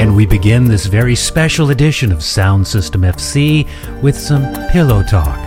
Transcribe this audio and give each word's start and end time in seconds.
And 0.00 0.16
we 0.16 0.24
begin 0.24 0.64
this 0.64 0.86
very 0.86 1.14
special 1.14 1.68
edition 1.68 2.10
of 2.10 2.22
Sound 2.22 2.66
System 2.66 3.02
FC 3.02 3.68
with 4.00 4.18
some 4.18 4.50
pillow 4.70 5.02
talk. 5.02 5.38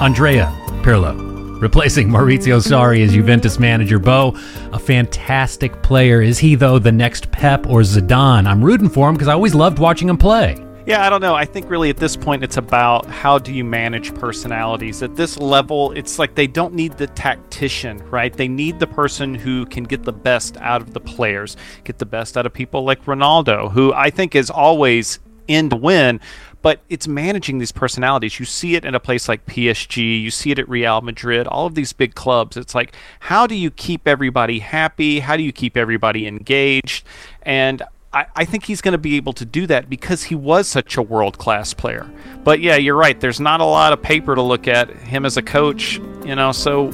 Andrea 0.00 0.46
Pirlo, 0.82 1.60
replacing 1.60 2.08
Maurizio 2.08 2.60
Sarri 2.60 3.04
as 3.04 3.12
Juventus 3.12 3.60
manager. 3.60 4.00
Bo, 4.00 4.36
a 4.72 4.78
fantastic 4.80 5.80
player. 5.82 6.20
Is 6.20 6.40
he, 6.40 6.56
though, 6.56 6.80
the 6.80 6.90
next 6.90 7.30
Pep 7.30 7.68
or 7.68 7.82
Zidane? 7.82 8.48
I'm 8.48 8.64
rooting 8.64 8.88
for 8.88 9.08
him 9.08 9.14
because 9.14 9.28
I 9.28 9.34
always 9.34 9.54
loved 9.54 9.78
watching 9.78 10.08
him 10.08 10.18
play. 10.18 10.56
Yeah, 10.84 11.06
I 11.06 11.10
don't 11.10 11.20
know. 11.20 11.36
I 11.36 11.44
think 11.44 11.70
really 11.70 11.90
at 11.90 11.96
this 11.96 12.16
point 12.16 12.42
it's 12.42 12.56
about 12.56 13.06
how 13.06 13.38
do 13.38 13.54
you 13.54 13.62
manage 13.62 14.12
personalities. 14.16 15.00
At 15.00 15.14
this 15.14 15.38
level, 15.38 15.92
it's 15.92 16.18
like 16.18 16.34
they 16.34 16.48
don't 16.48 16.74
need 16.74 16.94
the 16.94 17.06
tactician, 17.06 17.98
right? 18.10 18.32
They 18.32 18.48
need 18.48 18.80
the 18.80 18.88
person 18.88 19.32
who 19.32 19.64
can 19.66 19.84
get 19.84 20.02
the 20.02 20.12
best 20.12 20.56
out 20.56 20.80
of 20.80 20.92
the 20.92 20.98
players, 20.98 21.56
get 21.84 21.98
the 21.98 22.06
best 22.06 22.36
out 22.36 22.46
of 22.46 22.52
people 22.52 22.82
like 22.82 23.04
Ronaldo, 23.04 23.70
who 23.70 23.92
I 23.92 24.10
think 24.10 24.34
is 24.34 24.50
always 24.50 25.20
in 25.46 25.70
to 25.70 25.76
win, 25.76 26.20
but 26.62 26.80
it's 26.88 27.06
managing 27.06 27.58
these 27.58 27.72
personalities. 27.72 28.40
You 28.40 28.44
see 28.44 28.74
it 28.74 28.84
in 28.84 28.96
a 28.96 29.00
place 29.00 29.28
like 29.28 29.46
PSG, 29.46 30.20
you 30.20 30.32
see 30.32 30.50
it 30.50 30.58
at 30.58 30.68
Real 30.68 31.00
Madrid, 31.00 31.46
all 31.46 31.66
of 31.66 31.76
these 31.76 31.92
big 31.92 32.16
clubs. 32.16 32.56
It's 32.56 32.74
like, 32.74 32.96
how 33.20 33.46
do 33.46 33.54
you 33.54 33.70
keep 33.70 34.08
everybody 34.08 34.58
happy? 34.58 35.20
How 35.20 35.36
do 35.36 35.44
you 35.44 35.52
keep 35.52 35.76
everybody 35.76 36.26
engaged? 36.26 37.06
And 37.42 37.82
I, 38.14 38.26
I 38.36 38.44
think 38.44 38.64
he's 38.64 38.82
going 38.82 38.92
to 38.92 38.98
be 38.98 39.16
able 39.16 39.32
to 39.34 39.44
do 39.44 39.66
that 39.68 39.88
because 39.88 40.24
he 40.24 40.34
was 40.34 40.68
such 40.68 40.96
a 40.96 41.02
world 41.02 41.38
class 41.38 41.72
player. 41.72 42.10
But 42.44 42.60
yeah, 42.60 42.76
you're 42.76 42.96
right. 42.96 43.18
There's 43.18 43.40
not 43.40 43.60
a 43.60 43.64
lot 43.64 43.94
of 43.94 44.02
paper 44.02 44.34
to 44.34 44.42
look 44.42 44.68
at 44.68 44.90
him 44.90 45.24
as 45.24 45.38
a 45.38 45.42
coach, 45.42 45.98
you 46.24 46.34
know, 46.34 46.52
so 46.52 46.86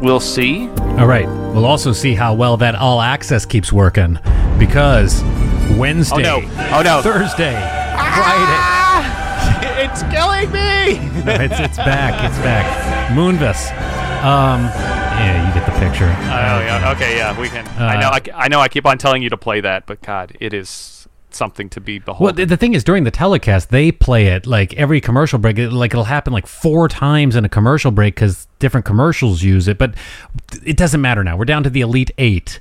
we'll 0.00 0.20
see. 0.20 0.68
All 0.98 1.06
right. 1.06 1.26
We'll 1.26 1.66
also 1.66 1.92
see 1.92 2.14
how 2.14 2.34
well 2.34 2.56
that 2.56 2.74
all 2.74 3.02
access 3.02 3.44
keeps 3.44 3.70
working 3.70 4.18
because 4.58 5.22
Wednesday, 5.76 6.26
oh 6.26 6.40
no, 6.40 6.68
oh 6.72 6.82
no, 6.82 7.02
Thursday, 7.02 7.54
ah! 7.94 9.58
Friday. 9.60 9.82
it's 9.84 10.02
killing 10.04 10.50
me. 10.52 11.24
no, 11.24 11.32
it's, 11.34 11.60
it's 11.60 11.76
back. 11.76 12.24
It's 12.24 12.38
back. 12.38 13.10
Moonvis. 13.12 13.72
Um, 14.24 14.70
yeah, 15.18 15.48
you 15.48 15.54
get 15.54 15.66
the 15.66 15.78
picture. 15.78 16.06
Oh 16.08 16.60
yeah. 16.60 16.92
Okay, 16.94 17.16
yeah, 17.16 17.38
we 17.38 17.48
can. 17.48 17.66
Uh, 17.68 17.84
I 17.84 18.00
know. 18.00 18.08
I, 18.08 18.44
I 18.44 18.48
know. 18.48 18.60
I 18.60 18.68
keep 18.68 18.86
on 18.86 18.98
telling 18.98 19.22
you 19.22 19.30
to 19.30 19.36
play 19.36 19.60
that, 19.60 19.86
but 19.86 20.00
God, 20.02 20.36
it 20.40 20.52
is 20.52 21.08
something 21.30 21.68
to 21.70 21.80
be 21.80 21.98
beholden. 21.98 22.24
Well, 22.24 22.32
the, 22.32 22.44
the 22.46 22.56
thing 22.56 22.74
is, 22.74 22.82
during 22.82 23.04
the 23.04 23.10
telecast, 23.10 23.70
they 23.70 23.92
play 23.92 24.26
it 24.28 24.46
like 24.46 24.74
every 24.74 25.00
commercial 25.00 25.38
break. 25.38 25.58
It, 25.58 25.70
like 25.70 25.92
it'll 25.92 26.04
happen 26.04 26.32
like 26.32 26.46
four 26.46 26.88
times 26.88 27.36
in 27.36 27.44
a 27.44 27.48
commercial 27.48 27.90
break 27.90 28.14
because 28.14 28.48
different 28.58 28.86
commercials 28.86 29.42
use 29.42 29.68
it. 29.68 29.78
But 29.78 29.94
it 30.64 30.76
doesn't 30.76 31.00
matter 31.00 31.22
now. 31.22 31.36
We're 31.36 31.44
down 31.44 31.62
to 31.64 31.70
the 31.70 31.82
elite 31.82 32.10
eight. 32.18 32.60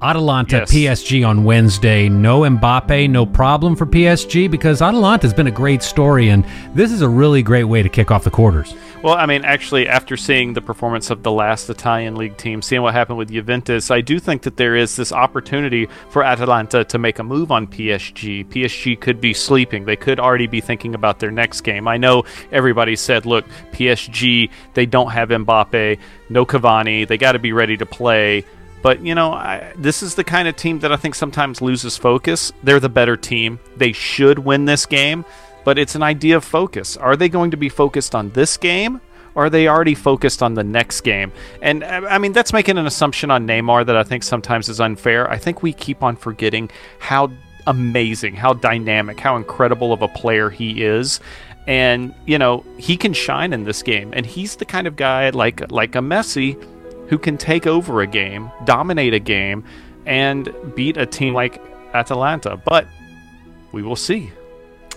Atalanta 0.00 0.58
yes. 0.58 0.72
PSG 0.72 1.26
on 1.26 1.42
Wednesday. 1.42 2.08
No 2.08 2.42
Mbappe, 2.42 3.10
no 3.10 3.26
problem 3.26 3.74
for 3.74 3.84
PSG 3.84 4.48
because 4.48 4.80
Atalanta 4.80 5.26
has 5.26 5.34
been 5.34 5.48
a 5.48 5.52
great 5.52 5.82
story, 5.82 6.28
and 6.28 6.44
this 6.72 6.92
is 6.92 7.02
a 7.02 7.08
really 7.08 7.42
great 7.42 7.64
way 7.64 7.82
to 7.82 7.88
kick 7.88 8.12
off 8.12 8.22
the 8.22 8.30
quarters. 8.30 8.74
Well, 9.02 9.14
I 9.14 9.26
mean, 9.26 9.44
actually, 9.44 9.88
after 9.88 10.16
seeing 10.16 10.52
the 10.52 10.60
performance 10.60 11.10
of 11.10 11.24
the 11.24 11.32
last 11.32 11.68
Italian 11.68 12.14
league 12.14 12.36
team, 12.36 12.62
seeing 12.62 12.82
what 12.82 12.94
happened 12.94 13.18
with 13.18 13.32
Juventus, 13.32 13.90
I 13.90 14.00
do 14.00 14.20
think 14.20 14.42
that 14.42 14.56
there 14.56 14.76
is 14.76 14.94
this 14.94 15.12
opportunity 15.12 15.88
for 16.10 16.22
Atalanta 16.22 16.84
to 16.84 16.98
make 16.98 17.18
a 17.18 17.24
move 17.24 17.50
on 17.50 17.66
PSG. 17.66 18.46
PSG 18.46 19.00
could 19.00 19.20
be 19.20 19.34
sleeping. 19.34 19.84
They 19.84 19.96
could 19.96 20.20
already 20.20 20.46
be 20.46 20.60
thinking 20.60 20.94
about 20.94 21.18
their 21.18 21.32
next 21.32 21.62
game. 21.62 21.88
I 21.88 21.96
know 21.96 22.24
everybody 22.52 22.94
said, 22.94 23.26
look, 23.26 23.44
PSG, 23.72 24.48
they 24.74 24.86
don't 24.86 25.10
have 25.10 25.30
Mbappe, 25.30 25.98
no 26.28 26.46
Cavani, 26.46 27.06
they 27.06 27.18
got 27.18 27.32
to 27.32 27.40
be 27.40 27.52
ready 27.52 27.76
to 27.76 27.86
play. 27.86 28.44
But, 28.82 29.04
you 29.04 29.14
know, 29.14 29.32
I, 29.32 29.72
this 29.76 30.02
is 30.02 30.14
the 30.14 30.24
kind 30.24 30.48
of 30.48 30.56
team 30.56 30.78
that 30.80 30.92
I 30.92 30.96
think 30.96 31.14
sometimes 31.14 31.60
loses 31.60 31.96
focus. 31.96 32.52
They're 32.62 32.80
the 32.80 32.88
better 32.88 33.16
team. 33.16 33.58
They 33.76 33.92
should 33.92 34.38
win 34.38 34.64
this 34.64 34.86
game, 34.86 35.24
but 35.64 35.78
it's 35.78 35.94
an 35.94 36.02
idea 36.02 36.36
of 36.36 36.44
focus. 36.44 36.96
Are 36.96 37.16
they 37.16 37.28
going 37.28 37.50
to 37.50 37.56
be 37.56 37.68
focused 37.68 38.14
on 38.14 38.30
this 38.30 38.56
game? 38.56 39.00
Or 39.34 39.44
are 39.46 39.50
they 39.50 39.68
already 39.68 39.94
focused 39.94 40.42
on 40.42 40.54
the 40.54 40.64
next 40.64 41.02
game? 41.02 41.32
And 41.62 41.84
I 41.84 42.18
mean, 42.18 42.32
that's 42.32 42.52
making 42.52 42.76
an 42.76 42.86
assumption 42.86 43.30
on 43.30 43.46
Neymar 43.46 43.86
that 43.86 43.96
I 43.96 44.02
think 44.02 44.24
sometimes 44.24 44.68
is 44.68 44.80
unfair. 44.80 45.30
I 45.30 45.38
think 45.38 45.62
we 45.62 45.72
keep 45.72 46.02
on 46.02 46.16
forgetting 46.16 46.70
how 46.98 47.30
amazing, 47.68 48.34
how 48.34 48.54
dynamic, 48.54 49.20
how 49.20 49.36
incredible 49.36 49.92
of 49.92 50.02
a 50.02 50.08
player 50.08 50.50
he 50.50 50.82
is 50.82 51.20
and 51.68 52.14
you 52.24 52.38
know 52.38 52.64
he 52.78 52.96
can 52.96 53.12
shine 53.12 53.52
in 53.52 53.64
this 53.64 53.82
game 53.82 54.10
and 54.14 54.24
he's 54.24 54.56
the 54.56 54.64
kind 54.64 54.86
of 54.86 54.96
guy 54.96 55.28
like 55.30 55.70
like 55.70 55.94
a 55.94 55.98
Messi 56.00 56.56
who 57.08 57.18
can 57.18 57.36
take 57.36 57.66
over 57.66 58.00
a 58.00 58.06
game, 58.06 58.50
dominate 58.64 59.14
a 59.14 59.18
game, 59.18 59.64
and 60.06 60.52
beat 60.74 60.96
a 60.96 61.06
team 61.06 61.34
like 61.34 61.60
Atalanta. 61.94 62.56
But 62.56 62.86
we 63.72 63.82
will 63.82 63.96
see. 63.96 64.30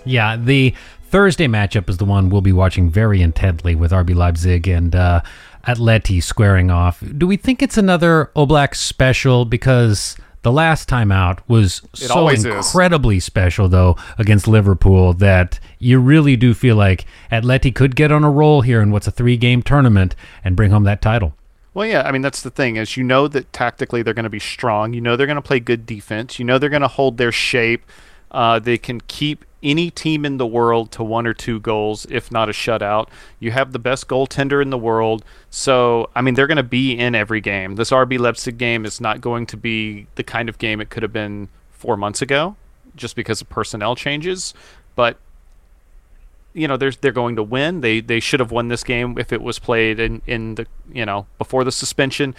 Yeah, 0.06 0.36
the 0.36 0.74
Thursday 1.04 1.48
matchup 1.48 1.90
is 1.90 1.98
the 1.98 2.06
one 2.06 2.30
we'll 2.30 2.42
be 2.42 2.54
watching 2.54 2.90
very 2.90 3.22
intently 3.22 3.76
with 3.76 3.92
RB 3.92 4.16
Leipzig 4.16 4.68
and 4.68 4.96
uh, 4.96 5.22
Atleti 5.68 6.24
squaring 6.24 6.72
off. 6.72 7.04
Do 7.18 7.28
we 7.28 7.38
think 7.38 7.62
it's 7.62 7.78
another 7.78 8.32
Oblak 8.36 8.76
special? 8.76 9.46
Because 9.46 10.16
the 10.44 10.52
last 10.52 10.88
time 10.88 11.12
out 11.12 11.48
was 11.48 11.82
it 11.94 12.08
so 12.08 12.30
incredibly 12.30 13.18
is. 13.18 13.26
special, 13.26 13.68
though, 13.68 13.96
against 14.18 14.48
Liverpool 14.48 15.14
that 15.14 15.60
you 15.78 16.00
really 16.00 16.36
do 16.36 16.54
feel 16.54 16.76
like 16.76 17.06
Atleti 17.32 17.74
could 17.74 17.96
get 17.96 18.12
on 18.12 18.24
a 18.24 18.32
roll 18.32 18.62
here 18.62 18.82
in 18.82 18.92
what's 18.92 19.08
a 19.08 19.12
three 19.12 19.38
game 19.38 19.62
tournament 19.62 20.16
and 20.44 20.56
bring 20.56 20.72
home 20.72 20.84
that 20.86 21.02
title. 21.02 21.36
Well, 21.74 21.88
yeah, 21.88 22.02
I 22.02 22.12
mean 22.12 22.22
that's 22.22 22.42
the 22.42 22.50
thing 22.50 22.76
is 22.76 22.98
you 22.98 23.04
know 23.04 23.28
that 23.30 23.52
tactically 23.54 24.02
they're 24.02 24.14
going 24.14 24.24
to 24.24 24.30
be 24.30 24.40
strong. 24.40 24.94
You 24.94 25.02
know 25.02 25.16
they're 25.16 25.28
going 25.28 25.36
to 25.36 25.42
play 25.42 25.60
good 25.60 25.86
defense. 25.86 26.38
You 26.38 26.46
know 26.46 26.58
they're 26.58 26.70
going 26.70 26.82
to 26.82 26.88
hold 26.88 27.18
their 27.18 27.32
shape. 27.32 27.86
Uh, 28.30 28.60
they 28.60 28.78
can 28.78 29.02
keep 29.02 29.46
any 29.64 29.92
team 29.92 30.26
in 30.26 30.38
the 30.38 30.48
world 30.48 30.92
to 30.92 31.04
one 31.04 31.28
or 31.28 31.34
two 31.34 31.60
goals, 31.60 32.08
if 32.10 32.32
not 32.32 32.50
a 32.50 32.52
shutout. 32.52 33.08
You 33.40 33.52
have 33.52 33.74
the 33.74 33.80
best 33.80 34.08
goaltender 34.08 34.62
in 34.62 34.70
the 34.70 34.78
world, 34.78 35.24
so 35.50 36.10
I 36.16 36.22
mean 36.22 36.34
they're 36.34 36.48
going 36.48 36.58
to 36.58 36.64
be 36.64 36.98
in 36.98 37.16
every 37.16 37.42
game. 37.42 37.76
This 37.76 37.92
RB 37.92 38.20
Leipzig 38.20 38.58
game 38.58 38.86
is 38.86 39.00
not 39.00 39.22
going 39.22 39.46
to 39.48 39.58
be 39.58 40.08
the 40.16 40.24
kind 40.24 40.50
of 40.50 40.58
game 40.58 40.82
it 40.82 40.90
could 40.90 41.04
have 41.04 41.14
been 41.14 41.50
four 41.70 41.96
months 41.96 42.22
ago, 42.22 42.56
just 42.96 43.16
because 43.16 43.40
of 43.42 43.50
personnel 43.50 43.96
changes. 43.96 44.54
But 44.96 45.18
you 46.54 46.68
know 46.68 46.78
they're 46.78 46.92
they're 46.92 47.12
going 47.12 47.36
to 47.36 47.44
win. 47.44 47.82
They 47.82 48.02
they 48.02 48.20
should 48.20 48.40
have 48.40 48.52
won 48.52 48.68
this 48.68 48.84
game 48.84 49.18
if 49.18 49.32
it 49.32 49.42
was 49.42 49.60
played 49.60 50.00
in 50.00 50.22
in 50.28 50.56
the 50.56 50.68
you 50.92 51.06
know 51.06 51.28
before 51.38 51.64
the 51.64 51.72
suspension, 51.72 52.36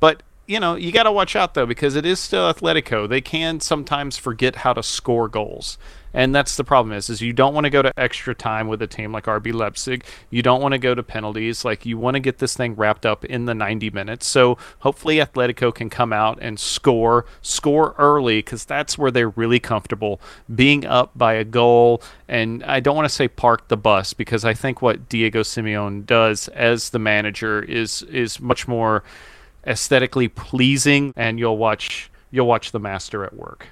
but 0.00 0.22
you 0.46 0.60
know, 0.60 0.76
you 0.76 0.92
got 0.92 1.04
to 1.04 1.12
watch 1.12 1.34
out 1.34 1.54
though 1.54 1.66
because 1.66 1.96
it 1.96 2.06
is 2.06 2.20
still 2.20 2.52
Atletico. 2.52 3.08
They 3.08 3.20
can 3.20 3.60
sometimes 3.60 4.16
forget 4.16 4.56
how 4.56 4.72
to 4.72 4.82
score 4.82 5.28
goals. 5.28 5.76
And 6.14 6.34
that's 6.34 6.56
the 6.56 6.64
problem 6.64 6.96
is 6.96 7.10
is 7.10 7.20
you 7.20 7.34
don't 7.34 7.52
want 7.52 7.64
to 7.64 7.70
go 7.70 7.82
to 7.82 7.92
extra 7.98 8.34
time 8.34 8.68
with 8.68 8.80
a 8.80 8.86
team 8.86 9.12
like 9.12 9.24
RB 9.24 9.52
Leipzig. 9.52 10.04
You 10.30 10.40
don't 10.40 10.62
want 10.62 10.72
to 10.72 10.78
go 10.78 10.94
to 10.94 11.02
penalties. 11.02 11.64
Like 11.64 11.84
you 11.84 11.98
want 11.98 12.14
to 12.14 12.20
get 12.20 12.38
this 12.38 12.56
thing 12.56 12.74
wrapped 12.74 13.04
up 13.04 13.24
in 13.24 13.44
the 13.44 13.54
90 13.54 13.90
minutes. 13.90 14.26
So 14.26 14.56
hopefully 14.78 15.16
Atletico 15.16 15.74
can 15.74 15.90
come 15.90 16.14
out 16.14 16.38
and 16.40 16.58
score, 16.58 17.26
score 17.42 17.94
early 17.98 18.40
cuz 18.42 18.64
that's 18.64 18.96
where 18.96 19.10
they're 19.10 19.30
really 19.30 19.60
comfortable 19.60 20.20
being 20.54 20.86
up 20.86 21.10
by 21.16 21.34
a 21.34 21.44
goal 21.44 22.00
and 22.28 22.64
I 22.64 22.80
don't 22.80 22.96
want 22.96 23.08
to 23.08 23.14
say 23.14 23.28
park 23.28 23.68
the 23.68 23.76
bus 23.76 24.14
because 24.14 24.44
I 24.44 24.54
think 24.54 24.80
what 24.80 25.08
Diego 25.08 25.42
Simeone 25.42 26.06
does 26.06 26.48
as 26.48 26.90
the 26.90 26.98
manager 26.98 27.60
is 27.62 28.02
is 28.04 28.40
much 28.40 28.66
more 28.66 29.02
aesthetically 29.66 30.28
pleasing, 30.28 31.12
and 31.16 31.38
you'll 31.38 31.58
watch 31.58 32.10
you'll 32.30 32.46
watch 32.46 32.72
the 32.72 32.80
master 32.80 33.24
at 33.24 33.34
work. 33.34 33.68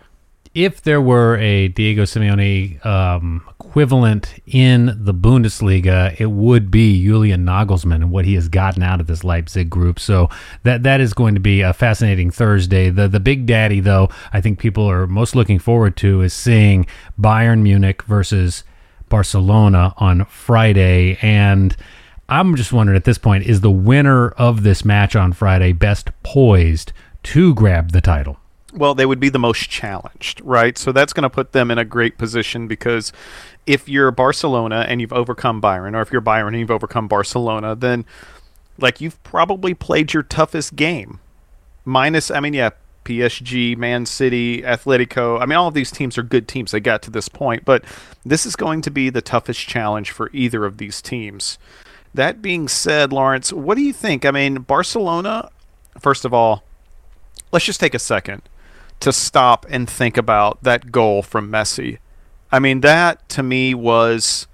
If 0.55 0.82
there 0.82 1.00
were 1.00 1.37
a 1.38 1.66
Diego 1.66 2.05
Simeone 2.05 2.84
um, 2.87 3.43
equivalent 3.49 4.41
in 4.47 4.97
the 5.04 5.12
Bundesliga, 5.12 6.19
it 6.21 6.31
would 6.31 6.71
be 6.71 7.03
Julian 7.03 7.44
Nagelsmann 7.44 7.97
and 7.97 8.12
what 8.12 8.25
he 8.25 8.34
has 8.34 8.49
gotten 8.49 8.81
out 8.81 9.00
of 9.00 9.09
this 9.09 9.25
Leipzig 9.25 9.69
group. 9.69 9.99
So 9.99 10.31
that 10.62 10.84
that 10.84 11.00
is 11.00 11.12
going 11.12 11.34
to 11.34 11.41
be 11.41 11.60
a 11.60 11.72
fascinating 11.72 12.31
Thursday. 12.31 12.88
The 12.88 13.09
the 13.09 13.19
big 13.19 13.47
daddy, 13.47 13.81
though, 13.81 14.10
I 14.33 14.41
think 14.41 14.60
people 14.60 14.88
are 14.88 15.09
most 15.09 15.34
looking 15.34 15.59
forward 15.59 15.97
to 15.98 16.22
is 16.22 16.33
seeing 16.33 16.86
Bayern 17.21 17.63
Munich 17.63 18.03
versus 18.04 18.63
Barcelona 19.09 19.92
on 19.97 20.24
Friday 20.27 21.19
and 21.21 21.77
I'm 22.28 22.56
just 22.56 22.72
wondering 22.72 22.97
at 22.97 23.04
this 23.04 23.18
point 23.18 23.44
is 23.44 23.60
the 23.60 23.71
winner 23.71 24.30
of 24.30 24.62
this 24.62 24.84
match 24.84 25.15
on 25.15 25.32
Friday 25.32 25.72
best 25.72 26.10
poised 26.22 26.92
to 27.24 27.54
grab 27.54 27.92
the 27.92 28.00
title? 28.00 28.38
Well, 28.72 28.94
they 28.94 29.06
would 29.06 29.21
be 29.21 29.28
the 29.28 29.38
most 29.38 29.71
challenged, 29.71 30.41
right? 30.41 30.76
So 30.76 30.91
that's 30.91 31.12
going 31.12 31.22
to 31.22 31.30
put 31.30 31.53
them 31.53 31.71
in 31.71 31.78
a 31.78 31.84
great 31.84 32.18
position 32.18 32.66
because 32.66 33.12
if 33.66 33.88
you're 33.88 34.10
Barcelona 34.10 34.84
and 34.88 35.00
you've 35.00 35.12
overcome 35.12 35.62
Bayern, 35.62 35.94
or 35.94 36.00
if 36.00 36.10
you're 36.10 36.21
Bayern 36.21 36.48
and 36.48 36.59
you've 36.59 36.71
overcome 36.71 37.06
Barcelona, 37.06 37.76
then 37.76 38.04
like 38.78 39.00
you've 39.00 39.22
probably 39.22 39.74
played 39.74 40.12
your 40.12 40.22
toughest 40.22 40.74
game. 40.76 41.21
Minus, 41.84 42.30
I 42.30 42.41
mean, 42.41 42.54
yeah, 42.54 42.71
PSG, 43.04 43.76
Man 43.76 44.06
City, 44.06 44.62
Atletico. 44.62 45.41
I 45.41 45.47
mean, 45.47 45.56
all 45.56 45.68
of 45.68 45.74
these 45.74 45.91
teams 45.91 46.18
are 46.18 46.22
good 46.22 46.48
teams. 46.48 46.72
They 46.72 46.80
got 46.80 47.03
to 47.03 47.10
this 47.10 47.28
point, 47.28 47.65
but 47.65 47.84
this 48.24 48.47
is 48.47 48.56
going 48.56 48.80
to 48.82 48.91
be 48.91 49.10
the 49.10 49.22
toughest 49.22 49.60
challenge 49.60 50.10
for 50.10 50.30
either 50.32 50.65
of 50.65 50.78
these 50.78 51.00
teams. 51.00 51.59
That 52.15 52.41
being 52.41 52.69
said, 52.69 53.13
Lawrence, 53.13 53.53
what 53.53 53.75
do 53.77 53.83
you 53.83 53.93
think? 53.93 54.25
I 54.25 54.31
mean, 54.31 54.63
Barcelona, 54.63 55.51
first 55.99 56.25
of 56.25 56.33
all, 56.33 56.63
let's 57.53 57.65
just 57.66 57.81
take 57.81 57.95
a 57.95 57.99
second. 57.99 58.43
to 59.01 59.13
stop 59.13 59.66
and 59.69 59.89
think 59.91 60.16
about 60.16 60.63
that 60.63 60.91
goal 60.91 61.22
from 61.22 61.51
Messi. 61.51 61.99
I 62.51 62.59
mean, 62.59 62.81
that 62.83 63.28
to 63.31 63.43
me 63.43 63.75
was. 63.75 64.47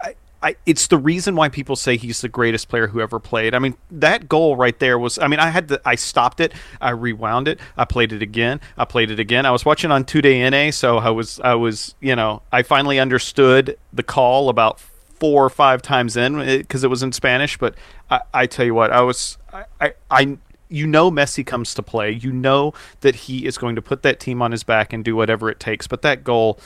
I, 0.00 0.14
I, 0.42 0.56
it's 0.66 0.86
the 0.86 0.98
reason 0.98 1.34
why 1.34 1.48
people 1.48 1.74
say 1.74 1.96
he's 1.96 2.20
the 2.20 2.28
greatest 2.28 2.68
player 2.68 2.88
who 2.88 3.00
ever 3.00 3.18
played. 3.18 3.54
I 3.54 3.58
mean, 3.58 3.74
that 3.90 4.28
goal 4.28 4.56
right 4.56 4.78
there 4.78 4.98
was. 4.98 5.18
I 5.18 5.26
mean, 5.26 5.40
I 5.40 5.48
had 5.50 5.68
to. 5.68 5.80
I 5.84 5.94
stopped 5.96 6.38
it. 6.40 6.52
I 6.80 6.90
rewound 6.90 7.48
it. 7.48 7.58
I 7.76 7.84
played 7.84 8.12
it 8.12 8.22
again. 8.22 8.60
I 8.76 8.84
played 8.84 9.10
it 9.10 9.18
again. 9.18 9.46
I 9.46 9.50
was 9.50 9.64
watching 9.64 9.90
on 9.90 10.04
Two 10.04 10.22
Day 10.22 10.48
NA, 10.48 10.70
so 10.70 10.98
I 10.98 11.10
was. 11.10 11.40
I 11.40 11.54
was. 11.54 11.94
You 12.00 12.14
know, 12.14 12.42
I 12.52 12.62
finally 12.62 13.00
understood 13.00 13.76
the 13.92 14.02
call 14.02 14.48
about 14.50 14.80
four 15.18 15.44
or 15.44 15.50
five 15.50 15.82
times 15.82 16.16
in 16.16 16.38
because 16.38 16.84
it, 16.84 16.86
it, 16.86 16.90
was 16.90 17.02
in 17.02 17.12
Spanish. 17.12 17.58
But 17.58 17.74
I, 18.10 18.20
I 18.32 18.46
tell 18.46 18.66
you 18.66 18.74
what, 18.74 18.90
I 18.90 19.02
was. 19.02 19.38
I, 19.52 19.64
I, 19.80 19.92
I 20.10 20.38
you 20.68 20.86
know 20.86 21.10
Messi 21.10 21.46
comes 21.46 21.74
to 21.74 21.82
play. 21.82 22.10
You 22.10 22.32
know 22.32 22.74
that 23.00 23.14
he 23.14 23.46
is 23.46 23.58
going 23.58 23.76
to 23.76 23.82
put 23.82 24.02
that 24.02 24.20
team 24.20 24.42
on 24.42 24.52
his 24.52 24.64
back 24.64 24.92
and 24.92 25.04
do 25.04 25.14
whatever 25.14 25.50
it 25.50 25.60
takes. 25.60 25.86
But 25.86 26.02
that 26.02 26.24
goal 26.24 26.58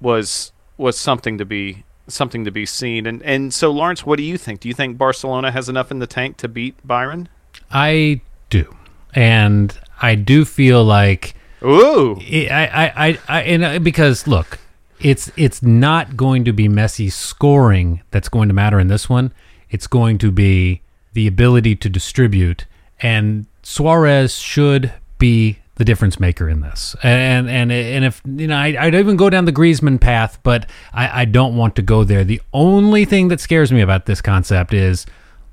was 0.00 0.52
was 0.76 0.98
something 0.98 1.38
to 1.38 1.44
be 1.44 1.84
something 2.08 2.44
to 2.44 2.50
be 2.50 2.66
seen. 2.66 3.06
And 3.06 3.22
and 3.22 3.52
so 3.52 3.70
Lawrence, 3.70 4.04
what 4.04 4.16
do 4.16 4.22
you 4.22 4.38
think? 4.38 4.60
Do 4.60 4.68
you 4.68 4.74
think 4.74 4.98
Barcelona 4.98 5.50
has 5.50 5.68
enough 5.68 5.90
in 5.90 5.98
the 5.98 6.06
tank 6.06 6.36
to 6.38 6.48
beat 6.48 6.86
Bayern? 6.86 7.26
I 7.70 8.20
do, 8.50 8.74
and 9.14 9.78
I 10.02 10.14
do 10.14 10.44
feel 10.44 10.84
like 10.84 11.34
ooh, 11.62 12.18
I 12.20 12.70
I 12.72 13.06
I, 13.08 13.18
I 13.28 13.42
and 13.42 13.64
uh, 13.64 13.78
because 13.78 14.26
look, 14.26 14.58
it's 15.00 15.30
it's 15.36 15.62
not 15.62 16.16
going 16.16 16.44
to 16.44 16.52
be 16.52 16.68
Messi 16.68 17.10
scoring 17.10 18.02
that's 18.10 18.28
going 18.28 18.48
to 18.48 18.54
matter 18.54 18.78
in 18.78 18.88
this 18.88 19.08
one. 19.08 19.32
It's 19.70 19.86
going 19.86 20.18
to 20.18 20.30
be 20.30 20.82
the 21.12 21.26
ability 21.26 21.76
to 21.76 21.88
distribute 21.88 22.66
and 23.00 23.46
Suarez 23.62 24.38
should 24.38 24.92
be 25.18 25.58
the 25.76 25.84
difference 25.84 26.20
maker 26.20 26.48
in 26.48 26.60
this. 26.60 26.94
And 27.02 27.48
and 27.48 27.72
and 27.72 28.04
if 28.04 28.22
you 28.24 28.46
know, 28.46 28.56
I, 28.56 28.76
I'd 28.78 28.94
even 28.94 29.16
go 29.16 29.28
down 29.28 29.44
the 29.44 29.52
Griezmann 29.52 30.00
path, 30.00 30.38
but 30.42 30.68
I, 30.92 31.22
I 31.22 31.24
don't 31.24 31.56
want 31.56 31.76
to 31.76 31.82
go 31.82 32.04
there. 32.04 32.24
The 32.24 32.40
only 32.52 33.04
thing 33.04 33.28
that 33.28 33.40
scares 33.40 33.72
me 33.72 33.80
about 33.80 34.06
this 34.06 34.20
concept 34.20 34.72
is 34.72 35.06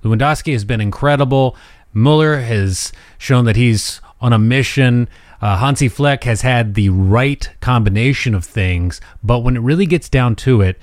Lewandowski 0.03 0.53
has 0.53 0.63
been 0.63 0.81
incredible. 0.81 1.55
Muller 1.93 2.39
has 2.39 2.91
shown 3.17 3.45
that 3.45 3.55
he's 3.55 3.99
on 4.19 4.33
a 4.33 4.39
mission. 4.39 5.09
Uh, 5.41 5.57
Hansi 5.57 5.89
Flick 5.89 6.23
has 6.25 6.41
had 6.41 6.75
the 6.75 6.89
right 6.89 7.49
combination 7.61 8.35
of 8.35 8.45
things, 8.45 9.01
but 9.23 9.39
when 9.39 9.57
it 9.57 9.61
really 9.61 9.87
gets 9.87 10.07
down 10.07 10.35
to 10.37 10.61
it, 10.61 10.77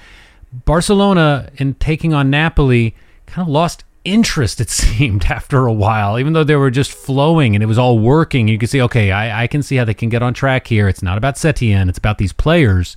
Barcelona 0.52 1.50
in 1.56 1.74
taking 1.74 2.12
on 2.12 2.30
Napoli 2.30 2.96
kind 3.26 3.46
of 3.46 3.52
lost 3.52 3.84
interest, 4.04 4.60
it 4.60 4.70
seemed, 4.70 5.26
after 5.26 5.66
a 5.66 5.72
while, 5.72 6.18
even 6.18 6.32
though 6.32 6.44
they 6.44 6.56
were 6.56 6.70
just 6.70 6.92
flowing 6.92 7.54
and 7.54 7.62
it 7.62 7.66
was 7.66 7.78
all 7.78 7.98
working. 7.98 8.48
You 8.48 8.58
could 8.58 8.70
see, 8.70 8.82
okay, 8.82 9.12
I, 9.12 9.44
I 9.44 9.46
can 9.46 9.62
see 9.62 9.76
how 9.76 9.84
they 9.84 9.94
can 9.94 10.08
get 10.08 10.22
on 10.22 10.34
track 10.34 10.66
here. 10.66 10.88
It's 10.88 11.02
not 11.02 11.18
about 11.18 11.36
Setien, 11.36 11.88
it's 11.88 11.98
about 11.98 12.18
these 12.18 12.32
players. 12.32 12.96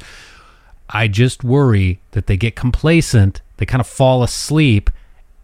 I 0.90 1.08
just 1.08 1.44
worry 1.44 2.02
that 2.12 2.28
they 2.28 2.38
get 2.38 2.56
complacent, 2.56 3.42
they 3.58 3.66
kind 3.66 3.80
of 3.82 3.88
fall 3.88 4.24
asleep, 4.24 4.90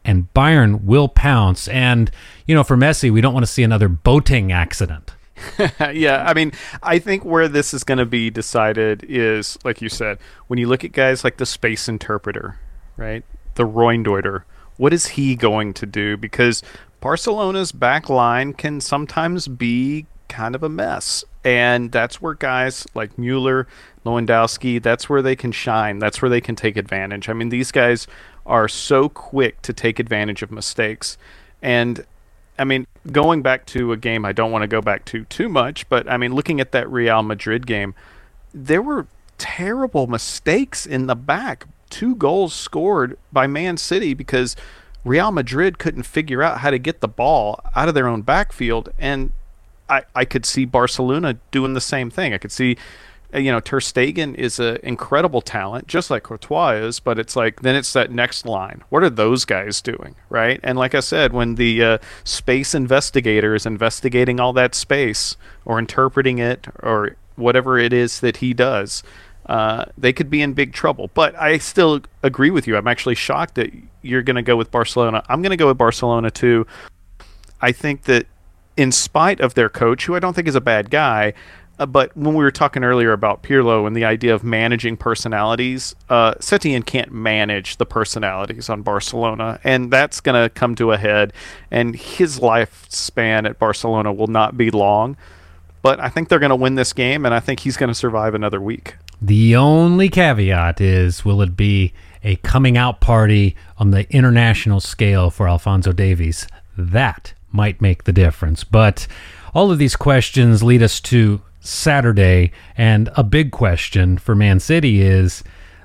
and 0.03 0.33
Bayern 0.33 0.83
will 0.83 1.07
pounce. 1.07 1.67
And, 1.67 2.09
you 2.45 2.55
know, 2.55 2.63
for 2.63 2.75
Messi, 2.75 3.11
we 3.11 3.21
don't 3.21 3.33
want 3.33 3.45
to 3.45 3.51
see 3.51 3.63
another 3.63 3.87
boating 3.87 4.51
accident. 4.51 5.13
yeah, 5.94 6.24
I 6.28 6.34
mean, 6.34 6.51
I 6.84 7.00
think 7.00 7.25
where 7.25 7.48
this 7.48 7.74
is 7.74 7.84
going 7.84 7.98
to 7.98 8.06
be 8.06 8.30
decided 8.30 9.06
is, 9.07 9.57
like 9.63 9.81
you 9.81 9.89
said, 9.89 10.19
when 10.48 10.60
you 10.60 10.68
look 10.68 10.84
at 10.84 10.92
guys 10.92 11.24
like 11.24 11.38
the 11.38 11.45
space 11.45 11.88
interpreter, 11.88 12.60
right? 12.95 13.24
The 13.56 13.68
Raumdeuter, 13.68 14.44
what 14.78 14.94
is 14.94 15.07
he 15.07 15.36
going 15.36 15.74
to 15.75 15.86
do? 15.86 16.18
Because 16.18 16.63
Barcelona's 17.00 17.72
back 17.72 18.10
line 18.10 18.54
can 18.54 18.81
sometimes 18.81 19.48
be 19.48 20.06
kind 20.28 20.56
of 20.56 20.63
a 20.63 20.69
mess. 20.69 21.24
And 21.44 21.92
that's 21.92 22.22
where 22.22 22.34
guys 22.34 22.86
like 22.94 23.18
Mueller, 23.18 23.68
Lewandowski, 24.06 24.81
that's 24.81 25.10
where 25.10 25.22
they 25.22 25.36
can 25.36 25.51
shine. 25.51 26.00
That's 26.00 26.22
where 26.22 26.30
they 26.30 26.42
can 26.42 26.56
take 26.56 26.78
advantage. 26.78 27.30
I 27.30 27.34
mean, 27.34 27.50
these 27.50 27.72
guys 27.72 28.07
are 28.45 28.68
so 28.68 29.10
quick 29.10 29.62
to 29.62 29.74
take 29.74 30.00
advantage 30.00 30.42
of 30.42 30.51
mistakes. 30.51 31.18
And 31.62 32.06
I 32.59 32.63
mean, 32.63 32.88
going 33.12 33.42
back 33.42 33.65
to 33.68 33.92
a 33.92 33.98
game 33.98 34.25
I 34.25 34.31
don't 34.31 34.51
want 34.51 34.63
to 34.63 34.68
go 34.68 34.81
back 34.81 35.06
to 35.06 35.25
too 35.25 35.50
much, 35.50 35.88
but 35.89 36.09
I 36.09 36.18
mean, 36.18 36.33
looking 36.33 36.59
at 36.59 36.71
that 36.71 36.89
Real 36.92 37.21
Madrid 37.24 37.68
game, 37.68 37.94
there 38.54 38.81
were 38.81 39.07
terrible 39.38 40.07
mistakes 40.07 40.86
in 40.86 41.07
the 41.07 41.15
back 41.15 41.65
two 41.89 42.15
goals 42.15 42.54
scored 42.54 43.18
by 43.31 43.48
Man 43.48 43.77
City 43.77 44.13
because 44.13 44.56
Real 45.04 45.31
Madrid 45.31 45.80
couldn't 45.80 46.04
figure 46.04 46.44
out 46.44 46.59
how 46.59 46.69
to 46.69 46.80
get 46.80 47.01
the 47.01 47.07
ball 47.07 47.62
out 47.75 47.88
of 47.88 47.94
their 47.94 48.07
own 48.07 48.21
backfield. 48.21 48.89
And 49.00 49.31
I, 49.89 50.03
I 50.15 50.25
could 50.25 50.45
see 50.45 50.65
Barcelona 50.65 51.38
doing 51.51 51.74
the 51.74 51.81
same 51.81 52.10
thing. 52.10 52.33
I 52.33 52.38
could 52.38 52.51
see, 52.51 52.77
you 53.33 53.51
know, 53.51 53.59
Ter 53.59 53.79
Stegen 53.79 54.35
is 54.35 54.59
an 54.59 54.77
incredible 54.83 55.41
talent, 55.41 55.88
just 55.88 56.09
like 56.09 56.24
Courtois 56.24 56.71
is, 56.71 57.00
but 57.00 57.19
it's 57.19 57.35
like, 57.35 57.62
then 57.62 57.75
it's 57.75 57.91
that 57.94 58.12
next 58.12 58.45
line. 58.45 58.83
What 58.89 59.03
are 59.03 59.09
those 59.09 59.44
guys 59.44 59.81
doing, 59.81 60.15
right? 60.29 60.59
And 60.63 60.77
like 60.77 60.95
I 60.95 61.01
said, 61.01 61.33
when 61.33 61.56
the 61.56 61.83
uh, 61.83 61.97
space 62.24 62.74
investigator 62.74 63.53
is 63.53 63.65
investigating 63.65 64.39
all 64.39 64.53
that 64.53 64.74
space 64.74 65.35
or 65.65 65.77
interpreting 65.77 66.39
it 66.39 66.68
or 66.81 67.18
whatever 67.35 67.77
it 67.77 67.91
is 67.91 68.21
that 68.21 68.38
he 68.38 68.53
does, 68.53 69.03
uh, 69.47 69.85
they 69.97 70.13
could 70.13 70.29
be 70.29 70.41
in 70.41 70.53
big 70.53 70.74
trouble. 70.74 71.09
But 71.13 71.35
I 71.35 71.57
still 71.57 72.01
agree 72.24 72.50
with 72.50 72.65
you. 72.65 72.77
I'm 72.77 72.88
actually 72.88 73.15
shocked 73.15 73.56
that 73.56 73.71
you're 74.01 74.24
going 74.24 74.35
to 74.38 74.41
go 74.41 74.56
with 74.56 74.71
Barcelona. 74.71 75.24
I'm 75.27 75.41
going 75.41 75.51
to 75.51 75.57
go 75.57 75.68
with 75.68 75.77
Barcelona 75.77 76.31
too. 76.31 76.65
I 77.62 77.74
think 77.74 78.03
that 78.03 78.25
in 78.77 78.91
spite 78.91 79.41
of 79.41 79.53
their 79.56 79.69
coach, 79.69 80.06
who 80.06 80.15
I 80.15 80.19
don't 80.19 80.33
think 80.33 80.47
is 80.47 80.56
a 80.56 80.62
bad 80.62 80.89
guy, 80.89 81.33
uh, 81.79 81.85
but 81.85 82.15
when 82.18 82.33
we 82.33 82.44
were 82.44 82.51
talking 82.51 82.83
earlier 82.83 83.12
about 83.12 83.44
Pirlo 83.44 83.85
and 83.85 83.95
the 83.95 84.06
idea 84.06 84.33
of 84.33 84.44
managing 84.44 84.97
personalities, 84.97 85.95
uh, 86.09 86.33
Setien 86.35 86.85
can't 86.85 87.12
manage 87.12 87.77
the 87.77 87.85
personalities 87.85 88.69
on 88.69 88.81
Barcelona, 88.81 89.59
and 89.63 89.91
that's 89.91 90.19
going 90.19 90.41
to 90.41 90.50
come 90.50 90.75
to 90.75 90.91
a 90.91 90.97
head. 90.97 91.33
And 91.69 91.95
his 91.95 92.39
lifespan 92.39 93.47
at 93.47 93.59
Barcelona 93.59 94.12
will 94.12 94.27
not 94.27 94.57
be 94.57 94.71
long. 94.71 95.18
But 95.81 96.00
I 96.00 96.09
think 96.09 96.29
they're 96.29 96.39
going 96.39 96.50
to 96.50 96.56
win 96.56 96.75
this 96.75 96.91
game, 96.91 97.25
and 97.25 97.33
I 97.33 97.39
think 97.39 97.59
he's 97.62 97.77
going 97.77 97.89
to 97.89 97.95
survive 97.95 98.33
another 98.33 98.59
week. 98.59 98.95
The 99.21 99.56
only 99.56 100.09
caveat 100.09 100.81
is 100.81 101.24
will 101.24 101.41
it 101.41 101.56
be 101.56 101.94
a 102.24 102.35
coming 102.38 102.77
out 102.77 103.00
party 103.00 103.56
on 103.77 103.91
the 103.91 104.12
international 104.13 104.79
scale 104.79 105.29
for 105.29 105.47
Alphonso 105.47 105.91
Davies? 105.91 106.47
That 106.77 107.33
might 107.51 107.81
make 107.81 108.03
the 108.03 108.12
difference. 108.12 108.63
But 108.63 109.07
all 109.53 109.71
of 109.71 109.77
these 109.77 109.95
questions 109.95 110.62
lead 110.62 110.83
us 110.83 111.00
to 111.01 111.41
Saturday, 111.67 112.51
and 112.77 113.09
a 113.15 113.23
big 113.23 113.51
question 113.51 114.17
for 114.17 114.36
Man 114.36 114.59
City 114.59 115.01
is 115.01 115.43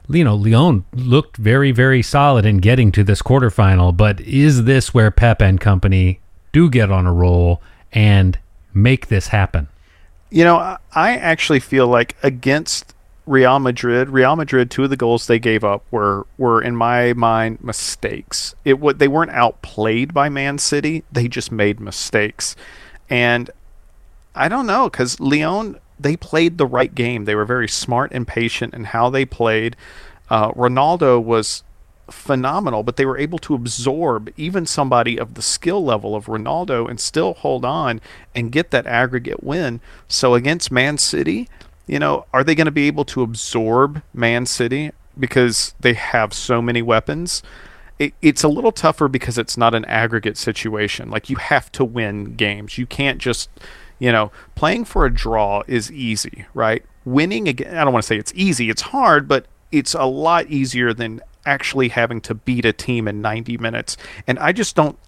you 0.09 0.25
know, 0.25 0.35
Lyon 0.35 0.85
looked 0.93 1.37
very, 1.37 1.73
very 1.73 2.03
solid 2.03 2.45
in 2.45 2.59
getting 2.59 2.93
to 2.93 3.05
this 3.05 3.23
quarterfinal, 3.23 3.97
but 3.97 4.21
is 4.21 4.65
this 4.65 4.93
where 4.93 5.11
Pep 5.11 5.41
and 5.41 5.61
company 5.61 6.21
do 6.53 6.69
get 6.69 6.91
on 6.91 7.07
a 7.07 7.13
roll 7.13 7.63
and 7.93 8.39
make 8.75 9.09
this 9.09 9.29
happen? 9.29 9.69
You 10.31 10.45
know, 10.45 10.77
I 10.95 11.17
actually 11.17 11.61
feel 11.61 11.87
like 11.87 12.17
against 12.23 12.95
Real 13.27 13.59
Madrid, 13.59 14.09
Real 14.09 14.35
Madrid, 14.35 14.71
two 14.71 14.85
of 14.85 14.91
the 14.91 14.97
goals 14.97 15.27
they 15.27 15.39
gave 15.39 15.63
up 15.63 15.85
were 15.91 16.27
were 16.39 16.61
in 16.61 16.75
my 16.75 17.13
mind 17.13 17.63
mistakes. 17.63 18.55
It 18.65 18.81
what 18.81 18.99
they 18.99 19.09
weren't 19.09 19.31
outplayed 19.31 20.13
by 20.13 20.29
Man 20.29 20.59
City; 20.59 21.05
they 21.13 21.29
just 21.29 21.53
made 21.53 21.79
mistakes, 21.79 22.57
and 23.09 23.51
I 24.35 24.49
don't 24.49 24.67
know 24.67 24.89
because 24.89 25.21
Lyon 25.21 25.79
they 25.99 26.17
played 26.17 26.59
the 26.59 26.67
right 26.67 26.95
game. 26.95 27.25
They 27.25 27.35
were 27.35 27.45
very 27.45 27.69
smart 27.69 28.13
and 28.13 28.27
patient 28.27 28.75
in 28.75 28.85
how 28.85 29.11
they 29.11 29.25
played. 29.25 29.77
Uh, 30.29 30.51
Ronaldo 30.53 31.23
was 31.23 31.63
phenomenal, 32.11 32.83
but 32.83 32.97
they 32.97 33.07
were 33.07 33.19
able 33.19 33.39
to 33.39 33.55
absorb 33.55 34.33
even 34.37 34.67
somebody 34.67 35.19
of 35.19 35.35
the 35.35 35.43
skill 35.43 35.85
level 35.85 36.15
of 36.15 36.27
Ronaldo 36.27 36.89
and 36.89 37.01
still 37.01 37.35
hold 37.35 37.65
on 37.65 38.01
and 38.35 38.53
get 38.53 38.71
that 38.71 38.87
aggregate 38.87 39.43
win. 39.43 39.81
So 40.09 40.35
against 40.35 40.71
Man 40.71 40.99
City, 40.99 41.49
you 41.87 41.99
know, 41.99 42.27
are 42.33 42.45
they 42.45 42.55
going 42.55 42.67
to 42.67 42.71
be 42.71 42.87
able 42.87 43.05
to 43.07 43.23
absorb 43.23 44.03
Man 44.13 44.47
City 44.47 44.91
because 45.19 45.75
they 45.81 45.95
have 45.95 46.33
so 46.33 46.61
many 46.61 46.83
weapons? 46.83 47.43
It, 47.99 48.15
it's 48.21 48.43
a 48.43 48.49
little 48.49 48.73
tougher 48.73 49.09
because 49.09 49.39
it's 49.39 49.57
not 49.57 49.75
an 49.75 49.85
aggregate 49.85 50.37
situation. 50.37 51.11
Like 51.11 51.31
you 51.31 51.37
have 51.37 51.71
to 51.73 51.85
win 51.85 52.35
games. 52.35 52.79
You 52.79 52.87
can't 52.87 53.19
just, 53.19 53.49
you 54.03 54.11
know, 54.11 54.33
playing 54.57 54.85
for 54.85 55.07
a 55.07 55.15
draw 55.15 55.63
is 55.69 55.93
easy, 55.93 56.45
right? 56.55 56.85
Winning 57.05 57.47
again, 57.47 57.77
I 57.77 57.85
don't 57.85 57.93
want 57.93 58.03
to 58.03 58.07
say 58.09 58.19
it's 58.19 58.33
easy. 58.35 58.69
It's 58.69 58.83
hard, 58.83 59.29
but 59.29 59.47
it's 59.71 59.95
a 59.95 60.07
lot 60.07 60.49
easier 60.49 60.93
than 60.93 61.21
actually 61.47 61.89
having 61.91 62.21
to 62.23 62.35
beat 62.35 62.65
a 62.65 62.73
team 62.73 63.07
in 63.07 63.23
90 63.23 63.59
minutes. 63.59 63.97
And 64.27 64.41
I 64.41 64.51
just 64.51 64.75
don't 64.75 64.99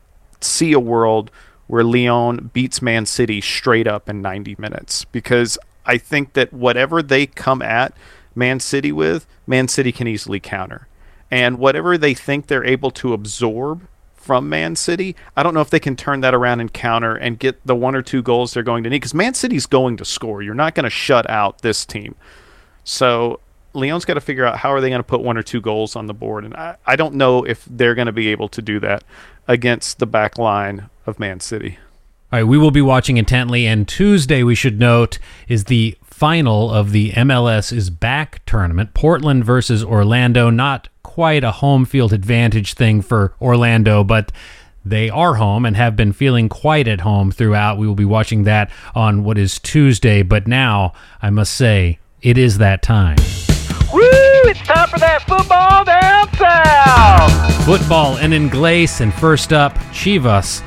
see 0.40 0.72
a 0.72 0.78
world 0.78 1.32
where 1.66 1.82
Lyon 1.82 2.50
beats 2.52 2.80
Man 2.80 3.04
City 3.04 3.40
straight 3.40 3.88
up 3.88 4.08
in 4.08 4.22
90 4.22 4.54
minutes 4.60 5.04
because 5.06 5.58
I 5.84 5.98
think 5.98 6.34
that 6.34 6.52
whatever 6.52 7.02
they 7.02 7.26
come 7.26 7.62
at 7.62 7.96
Man 8.36 8.60
City 8.60 8.92
with, 8.92 9.26
Man 9.44 9.66
City 9.66 9.90
can 9.90 10.06
easily 10.06 10.38
counter. 10.38 10.86
And 11.32 11.58
whatever 11.58 11.98
they 11.98 12.14
think 12.14 12.46
they're 12.46 12.64
able 12.64 12.92
to 12.92 13.12
absorb 13.12 13.88
from 14.24 14.48
Man 14.48 14.74
City. 14.74 15.14
I 15.36 15.42
don't 15.42 15.52
know 15.52 15.60
if 15.60 15.68
they 15.68 15.78
can 15.78 15.96
turn 15.96 16.22
that 16.22 16.34
around 16.34 16.60
and 16.60 16.72
counter 16.72 17.14
and 17.14 17.38
get 17.38 17.64
the 17.66 17.76
one 17.76 17.94
or 17.94 18.00
two 18.00 18.22
goals 18.22 18.54
they're 18.54 18.62
going 18.62 18.82
to 18.84 18.90
need 18.90 18.96
because 18.96 19.14
Man 19.14 19.34
City's 19.34 19.66
going 19.66 19.98
to 19.98 20.04
score. 20.04 20.40
You're 20.42 20.54
not 20.54 20.74
going 20.74 20.84
to 20.84 20.90
shut 20.90 21.28
out 21.28 21.60
this 21.60 21.84
team. 21.84 22.14
So 22.84 23.40
Leon's 23.74 24.04
got 24.04 24.14
to 24.14 24.20
figure 24.20 24.46
out 24.46 24.56
how 24.56 24.72
are 24.72 24.80
they 24.80 24.88
going 24.88 25.00
to 25.00 25.04
put 25.06 25.20
one 25.20 25.36
or 25.36 25.42
two 25.42 25.60
goals 25.60 25.96
on 25.96 26.06
the 26.06 26.14
board, 26.14 26.44
and 26.44 26.54
I, 26.54 26.76
I 26.86 26.96
don't 26.96 27.14
know 27.14 27.44
if 27.44 27.66
they're 27.68 27.94
going 27.94 28.06
to 28.06 28.12
be 28.12 28.28
able 28.28 28.48
to 28.50 28.62
do 28.62 28.80
that 28.80 29.04
against 29.46 29.98
the 29.98 30.06
back 30.06 30.38
line 30.38 30.88
of 31.06 31.18
Man 31.18 31.40
City. 31.40 31.78
All 32.32 32.40
right, 32.40 32.44
we 32.44 32.56
will 32.56 32.70
be 32.70 32.80
watching 32.80 33.16
intently, 33.16 33.66
and 33.66 33.86
Tuesday, 33.86 34.42
we 34.42 34.54
should 34.54 34.78
note, 34.78 35.18
is 35.48 35.64
the 35.64 35.98
final 36.14 36.70
of 36.70 36.92
the 36.92 37.10
MLS 37.10 37.76
is 37.76 37.90
back 37.90 38.40
tournament. 38.46 38.94
Portland 38.94 39.44
versus 39.44 39.82
Orlando. 39.82 40.48
Not 40.48 40.88
quite 41.02 41.42
a 41.42 41.50
home 41.50 41.84
field 41.84 42.12
advantage 42.12 42.74
thing 42.74 43.02
for 43.02 43.34
Orlando, 43.40 44.04
but 44.04 44.30
they 44.84 45.10
are 45.10 45.34
home 45.34 45.66
and 45.66 45.76
have 45.76 45.96
been 45.96 46.12
feeling 46.12 46.48
quite 46.48 46.86
at 46.86 47.00
home 47.00 47.32
throughout. 47.32 47.78
We 47.78 47.88
will 47.88 47.96
be 47.96 48.04
watching 48.04 48.44
that 48.44 48.70
on 48.94 49.24
what 49.24 49.36
is 49.38 49.58
Tuesday, 49.58 50.22
but 50.22 50.46
now 50.46 50.92
I 51.20 51.30
must 51.30 51.52
say 51.52 51.98
it 52.22 52.38
is 52.38 52.58
that 52.58 52.80
time. 52.80 53.16
Woo! 53.92 54.00
It's 54.46 54.60
time 54.60 54.88
for 54.88 55.00
that 55.00 55.22
football 55.26 55.84
down 55.84 56.32
south. 56.34 57.64
Football 57.64 58.18
and 58.18 58.32
in 58.32 58.48
Glace, 58.48 59.00
and 59.00 59.12
first 59.12 59.52
up, 59.52 59.74
Chivas 59.90 60.62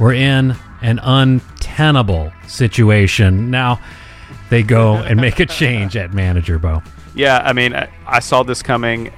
were 0.00 0.12
in 0.12 0.56
an 0.82 0.98
untenable 1.04 2.32
situation. 2.48 3.48
Now 3.48 3.78
they 4.50 4.62
go 4.62 4.94
and 4.94 5.20
make 5.20 5.40
a 5.40 5.46
change 5.46 5.96
at 5.96 6.14
manager, 6.14 6.58
Bo. 6.58 6.82
Yeah, 7.14 7.42
I 7.44 7.52
mean, 7.52 7.74
I, 8.06 8.20
saw 8.20 8.42
this 8.42 8.62
coming. 8.62 9.12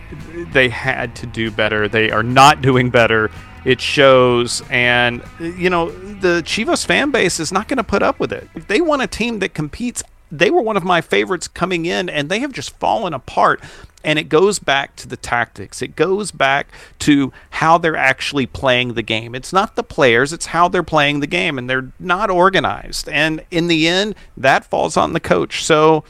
They 0.53 0.69
had 0.69 1.15
to 1.17 1.27
do 1.27 1.51
better. 1.51 1.89
They 1.89 2.11
are 2.11 2.23
not 2.23 2.63
doing 2.63 2.91
better. 2.91 3.31
It 3.65 3.81
shows, 3.81 4.63
and 4.71 5.23
you 5.39 5.69
know 5.69 5.91
the 5.91 6.43
Chivas 6.47 6.87
fan 6.87 7.11
base 7.11 7.39
is 7.39 7.53
not 7.53 7.69
going 7.69 7.77
to 7.77 7.85
put 7.85 8.03
up 8.03 8.19
with 8.19 8.33
it. 8.33 8.49
If 8.55 8.69
they 8.69 8.81
want 8.81 9.03
a 9.03 9.07
team 9.07 9.41
that 9.41 9.53
competes, 9.53 10.03
they 10.33 10.51
were 10.51 10.63
one 10.63 10.79
of 10.79 10.85
my 10.85 11.03
favorites 11.03 11.47
coming 11.47 11.85
in, 11.85 12.09
and 12.09 12.31
they 12.31 12.39
have 12.39 12.53
just 12.53 12.71
fallen 12.79 13.13
apart. 13.13 13.61
And 14.03 14.19
it 14.19 14.29
goes 14.29 14.59
back 14.59 14.97
to 14.97 15.09
the 15.09 15.17
tactics. 15.17 15.83
It 15.83 15.95
goes 15.95 16.31
back 16.31 16.69
to 17.01 17.33
how 17.51 17.79
they're 17.79 17.97
actually 17.97 18.47
playing 18.47 18.95
the 18.95 19.03
game. 19.03 19.35
It's 19.35 19.53
not 19.53 19.77
the 19.77 19.83
players, 19.83 20.33
it's 20.33 20.47
how 20.47 20.69
they're 20.69 20.83
playing 20.83 21.21
the 21.21 21.27
game, 21.27 21.59
and 21.59 21.69
they're 21.69 21.93
not 21.99 22.31
organized. 22.31 23.09
And 23.09 23.45
in 23.51 23.67
the 23.69 23.87
end, 23.87 24.15
that 24.37 24.65
falls 24.65 24.97
on 24.97 25.13
the 25.13 25.21
coach. 25.21 25.65
So 25.65 26.05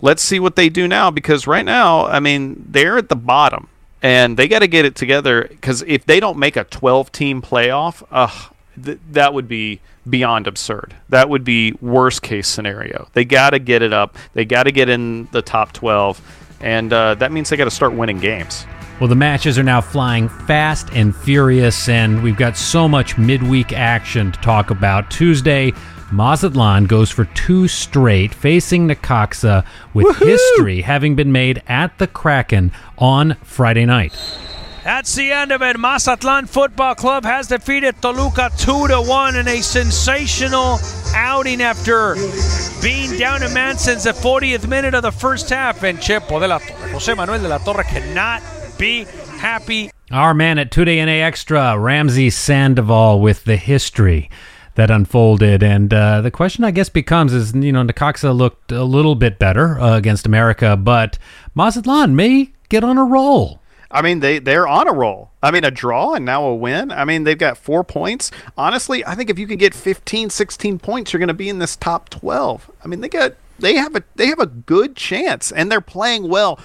let's 0.00 0.22
see 0.22 0.40
what 0.40 0.56
they 0.56 0.68
do 0.68 0.86
now 0.88 1.10
because 1.10 1.46
right 1.46 1.64
now, 1.64 2.06
I 2.06 2.20
mean, 2.20 2.64
they're 2.68 2.98
at 2.98 3.08
the 3.08 3.16
bottom 3.16 3.68
and 4.02 4.36
they 4.36 4.48
got 4.48 4.58
to 4.58 4.66
get 4.66 4.84
it 4.84 4.94
together 4.94 5.46
because 5.48 5.82
if 5.86 6.04
they 6.04 6.20
don't 6.20 6.36
make 6.36 6.56
a 6.56 6.64
12 6.64 7.10
team 7.10 7.40
playoff, 7.40 8.02
th- 8.82 8.98
that 9.12 9.32
would 9.32 9.48
be 9.48 9.80
beyond 10.08 10.46
absurd. 10.46 10.94
That 11.08 11.30
would 11.30 11.42
be 11.42 11.72
worst 11.80 12.20
case 12.20 12.46
scenario. 12.46 13.08
They 13.14 13.24
got 13.24 13.50
to 13.50 13.58
get 13.58 13.80
it 13.80 13.94
up. 13.94 14.18
They 14.34 14.44
got 14.44 14.64
to 14.64 14.72
get 14.72 14.90
in 14.90 15.28
the 15.32 15.40
top 15.40 15.72
12 15.72 16.43
and 16.64 16.92
uh, 16.92 17.14
that 17.16 17.30
means 17.30 17.50
they 17.50 17.56
got 17.56 17.64
to 17.64 17.70
start 17.70 17.92
winning 17.92 18.18
games. 18.18 18.66
Well, 18.98 19.08
the 19.08 19.14
matches 19.14 19.58
are 19.58 19.62
now 19.62 19.80
flying 19.80 20.28
fast 20.28 20.88
and 20.92 21.14
furious, 21.14 21.88
and 21.88 22.22
we've 22.22 22.36
got 22.36 22.56
so 22.56 22.88
much 22.88 23.18
midweek 23.18 23.72
action 23.72 24.32
to 24.32 24.40
talk 24.40 24.70
about. 24.70 25.10
Tuesday, 25.10 25.72
Mazatlan 26.10 26.86
goes 26.86 27.10
for 27.10 27.26
two 27.26 27.68
straight, 27.68 28.32
facing 28.32 28.88
Necaxa 28.88 29.66
with 29.92 30.06
Woohoo! 30.06 30.26
history 30.26 30.80
having 30.80 31.16
been 31.16 31.32
made 31.32 31.62
at 31.66 31.98
the 31.98 32.06
Kraken 32.06 32.72
on 32.96 33.34
Friday 33.42 33.84
night. 33.84 34.14
That's 34.84 35.14
the 35.14 35.32
end 35.32 35.50
of 35.50 35.62
it. 35.62 35.80
Mazatlan 35.80 36.44
Football 36.44 36.94
Club 36.94 37.24
has 37.24 37.46
defeated 37.46 38.02
Toluca 38.02 38.50
2 38.58 38.88
to 38.88 39.00
1 39.00 39.36
in 39.36 39.48
a 39.48 39.62
sensational 39.62 40.78
outing 41.14 41.62
after 41.62 42.16
being 42.82 43.18
down 43.18 43.42
a 43.44 43.48
man 43.48 43.78
since 43.78 44.04
the 44.04 44.12
40th 44.12 44.68
minute 44.68 44.92
of 44.92 45.00
the 45.00 45.10
first 45.10 45.48
half. 45.48 45.82
And 45.82 45.98
Chepo 45.98 46.38
de 46.38 46.48
la 46.48 46.58
Torre, 46.58 46.88
Jose 46.88 47.14
Manuel 47.14 47.40
de 47.40 47.48
la 47.48 47.56
Torre 47.56 47.82
cannot 47.82 48.42
be 48.78 49.04
happy. 49.38 49.90
Our 50.10 50.34
man 50.34 50.58
at 50.58 50.70
Today 50.70 51.02
NA 51.02 51.12
Extra, 51.12 51.78
Ramsey 51.78 52.28
Sandoval, 52.28 53.22
with 53.22 53.44
the 53.44 53.56
history 53.56 54.28
that 54.74 54.90
unfolded. 54.90 55.62
And 55.62 55.94
uh, 55.94 56.20
the 56.20 56.30
question, 56.30 56.62
I 56.62 56.72
guess, 56.72 56.90
becomes 56.90 57.32
is, 57.32 57.54
you 57.54 57.72
know, 57.72 57.84
Necaxa 57.84 58.36
looked 58.36 58.70
a 58.70 58.84
little 58.84 59.14
bit 59.14 59.38
better 59.38 59.80
uh, 59.80 59.96
against 59.96 60.26
America, 60.26 60.76
but 60.76 61.18
Mazatlan 61.54 62.14
may 62.14 62.52
get 62.68 62.84
on 62.84 62.98
a 62.98 63.04
roll. 63.04 63.62
I 63.94 64.02
mean, 64.02 64.18
they 64.18 64.40
they're 64.40 64.66
on 64.66 64.88
a 64.88 64.92
roll. 64.92 65.30
I 65.40 65.52
mean, 65.52 65.64
a 65.64 65.70
draw 65.70 66.14
and 66.14 66.24
now 66.24 66.44
a 66.44 66.54
win. 66.54 66.90
I 66.90 67.04
mean, 67.04 67.22
they've 67.22 67.38
got 67.38 67.56
four 67.56 67.84
points. 67.84 68.32
Honestly, 68.58 69.06
I 69.06 69.14
think 69.14 69.30
if 69.30 69.38
you 69.38 69.46
can 69.46 69.56
get 69.56 69.72
15, 69.72 70.30
16 70.30 70.80
points, 70.80 71.12
you're 71.12 71.20
going 71.20 71.28
to 71.28 71.34
be 71.34 71.48
in 71.48 71.60
this 71.60 71.76
top 71.76 72.10
12. 72.10 72.70
I 72.84 72.88
mean, 72.88 73.00
they 73.00 73.08
got 73.08 73.34
they 73.60 73.76
have 73.76 73.94
a 73.94 74.02
they 74.16 74.26
have 74.26 74.40
a 74.40 74.46
good 74.46 74.96
chance, 74.96 75.52
and 75.52 75.70
they're 75.70 75.80
playing 75.80 76.28
well. 76.28 76.58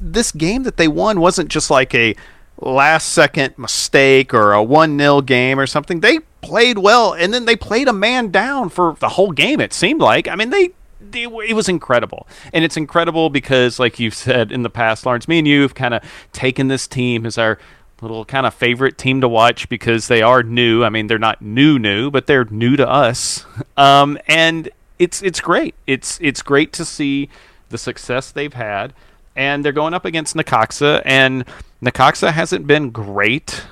This 0.00 0.32
game 0.32 0.64
that 0.64 0.76
they 0.76 0.88
won 0.88 1.20
wasn't 1.20 1.50
just 1.50 1.70
like 1.70 1.94
a 1.94 2.16
last 2.58 3.10
second 3.10 3.56
mistake 3.56 4.34
or 4.34 4.52
a 4.52 4.62
1 4.62 4.98
0 4.98 5.20
game 5.22 5.60
or 5.60 5.68
something. 5.68 6.00
They 6.00 6.18
played 6.40 6.78
well, 6.78 7.12
and 7.12 7.32
then 7.32 7.44
they 7.44 7.54
played 7.54 7.86
a 7.86 7.92
man 7.92 8.32
down 8.32 8.70
for 8.70 8.96
the 8.98 9.10
whole 9.10 9.30
game, 9.30 9.60
it 9.60 9.72
seemed 9.72 10.00
like. 10.00 10.26
I 10.26 10.34
mean, 10.34 10.50
they 10.50 10.70
it, 11.14 11.28
it 11.48 11.54
was 11.54 11.68
incredible. 11.68 12.26
And 12.52 12.64
it's 12.64 12.76
incredible 12.76 13.30
because, 13.30 13.78
like 13.78 14.00
you've 14.00 14.14
said 14.14 14.50
in 14.50 14.62
the 14.62 14.70
past, 14.70 15.06
Lawrence, 15.06 15.28
me 15.28 15.38
and 15.38 15.48
you 15.48 15.62
have 15.62 15.74
kind 15.74 15.94
of 15.94 16.02
taken 16.32 16.68
this 16.68 16.86
team 16.86 17.24
as 17.26 17.38
our 17.38 17.58
little 18.00 18.24
kind 18.24 18.46
of 18.46 18.52
favorite 18.54 18.98
team 18.98 19.20
to 19.20 19.28
watch 19.28 19.68
because 19.68 20.08
they 20.08 20.22
are 20.22 20.42
new. 20.42 20.84
I 20.84 20.90
mean, 20.90 21.06
they're 21.06 21.18
not 21.18 21.40
new, 21.40 21.78
new, 21.78 22.10
but 22.10 22.26
they're 22.26 22.44
new 22.44 22.76
to 22.76 22.88
us. 22.88 23.44
Um, 23.76 24.18
and 24.28 24.70
it's 25.00 25.20
it's 25.20 25.40
great. 25.40 25.74
It's 25.84 26.20
it's 26.20 26.42
great 26.42 26.72
to 26.74 26.84
see 26.84 27.28
the 27.70 27.78
success 27.78 28.30
they've 28.30 28.52
had, 28.52 28.94
and 29.34 29.64
they're 29.64 29.72
going 29.72 29.94
up 29.94 30.04
against 30.04 30.36
Necaxa, 30.36 31.02
and 31.04 31.44
Necaxa 31.82 32.30
hasn't 32.32 32.68
been 32.68 32.90
great. 32.90 33.64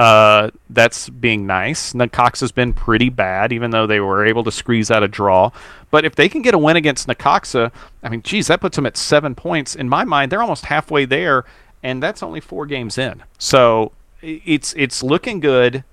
Uh, 0.00 0.50
that's 0.70 1.10
being 1.10 1.46
nice. 1.46 1.92
Necaxa 1.92 2.40
has 2.40 2.52
been 2.52 2.72
pretty 2.72 3.10
bad, 3.10 3.52
even 3.52 3.70
though 3.70 3.86
they 3.86 4.00
were 4.00 4.24
able 4.24 4.42
to 4.44 4.50
squeeze 4.50 4.90
out 4.90 5.02
a 5.02 5.08
draw. 5.08 5.50
But 5.90 6.06
if 6.06 6.14
they 6.14 6.26
can 6.26 6.40
get 6.40 6.54
a 6.54 6.58
win 6.58 6.76
against 6.76 7.06
Necaxa, 7.06 7.70
I 8.02 8.08
mean, 8.08 8.22
geez, 8.22 8.46
that 8.46 8.62
puts 8.62 8.76
them 8.76 8.86
at 8.86 8.96
seven 8.96 9.34
points. 9.34 9.76
In 9.76 9.90
my 9.90 10.04
mind, 10.04 10.32
they're 10.32 10.40
almost 10.40 10.64
halfway 10.64 11.04
there, 11.04 11.44
and 11.82 12.02
that's 12.02 12.22
only 12.22 12.40
four 12.40 12.64
games 12.64 12.96
in. 12.96 13.24
So 13.36 13.92
it's 14.22 14.72
it's 14.78 15.02
looking 15.02 15.38
good. 15.38 15.84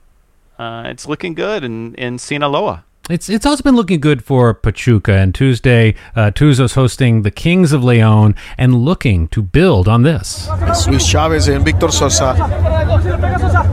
Uh, 0.57 0.83
it's 0.85 1.05
looking 1.05 1.33
good 1.33 1.65
in 1.65 1.93
in 1.95 2.17
Sinaloa. 2.17 2.85
It's 3.09 3.29
it's 3.29 3.45
also 3.45 3.63
been 3.63 3.77
looking 3.77 4.01
good 4.01 4.21
for 4.21 4.53
Pachuca. 4.53 5.13
And 5.13 5.33
Tuesday, 5.33 5.95
uh, 6.13 6.31
Tuzos 6.31 6.75
hosting 6.75 7.21
the 7.21 7.31
Kings 7.31 7.71
of 7.71 7.81
Leon 7.81 8.35
and 8.57 8.83
looking 8.83 9.29
to 9.29 9.41
build 9.41 9.87
on 9.87 10.03
this. 10.03 10.49
It's 10.63 10.89
Luis 10.89 11.07
Chavez 11.07 11.47
and 11.47 11.63
Victor 11.63 11.89
Sosa 11.89 12.33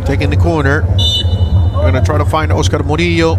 taking 0.07 0.31
the 0.31 0.37
corner. 0.37 0.83
We're 1.75 1.91
going 1.91 1.95
to 1.95 2.03
try 2.03 2.17
to 2.17 2.25
find 2.25 2.53
Oscar 2.53 2.85
Murillo 2.85 3.35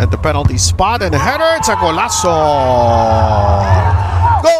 at 0.00 0.10
the 0.10 0.18
penalty 0.18 0.58
spot 0.58 1.00
and 1.02 1.14
the 1.14 1.18
header. 1.18 1.54
It's 1.56 1.68
a 1.68 1.76
golazo. 1.76 2.34
Goal 4.42 4.52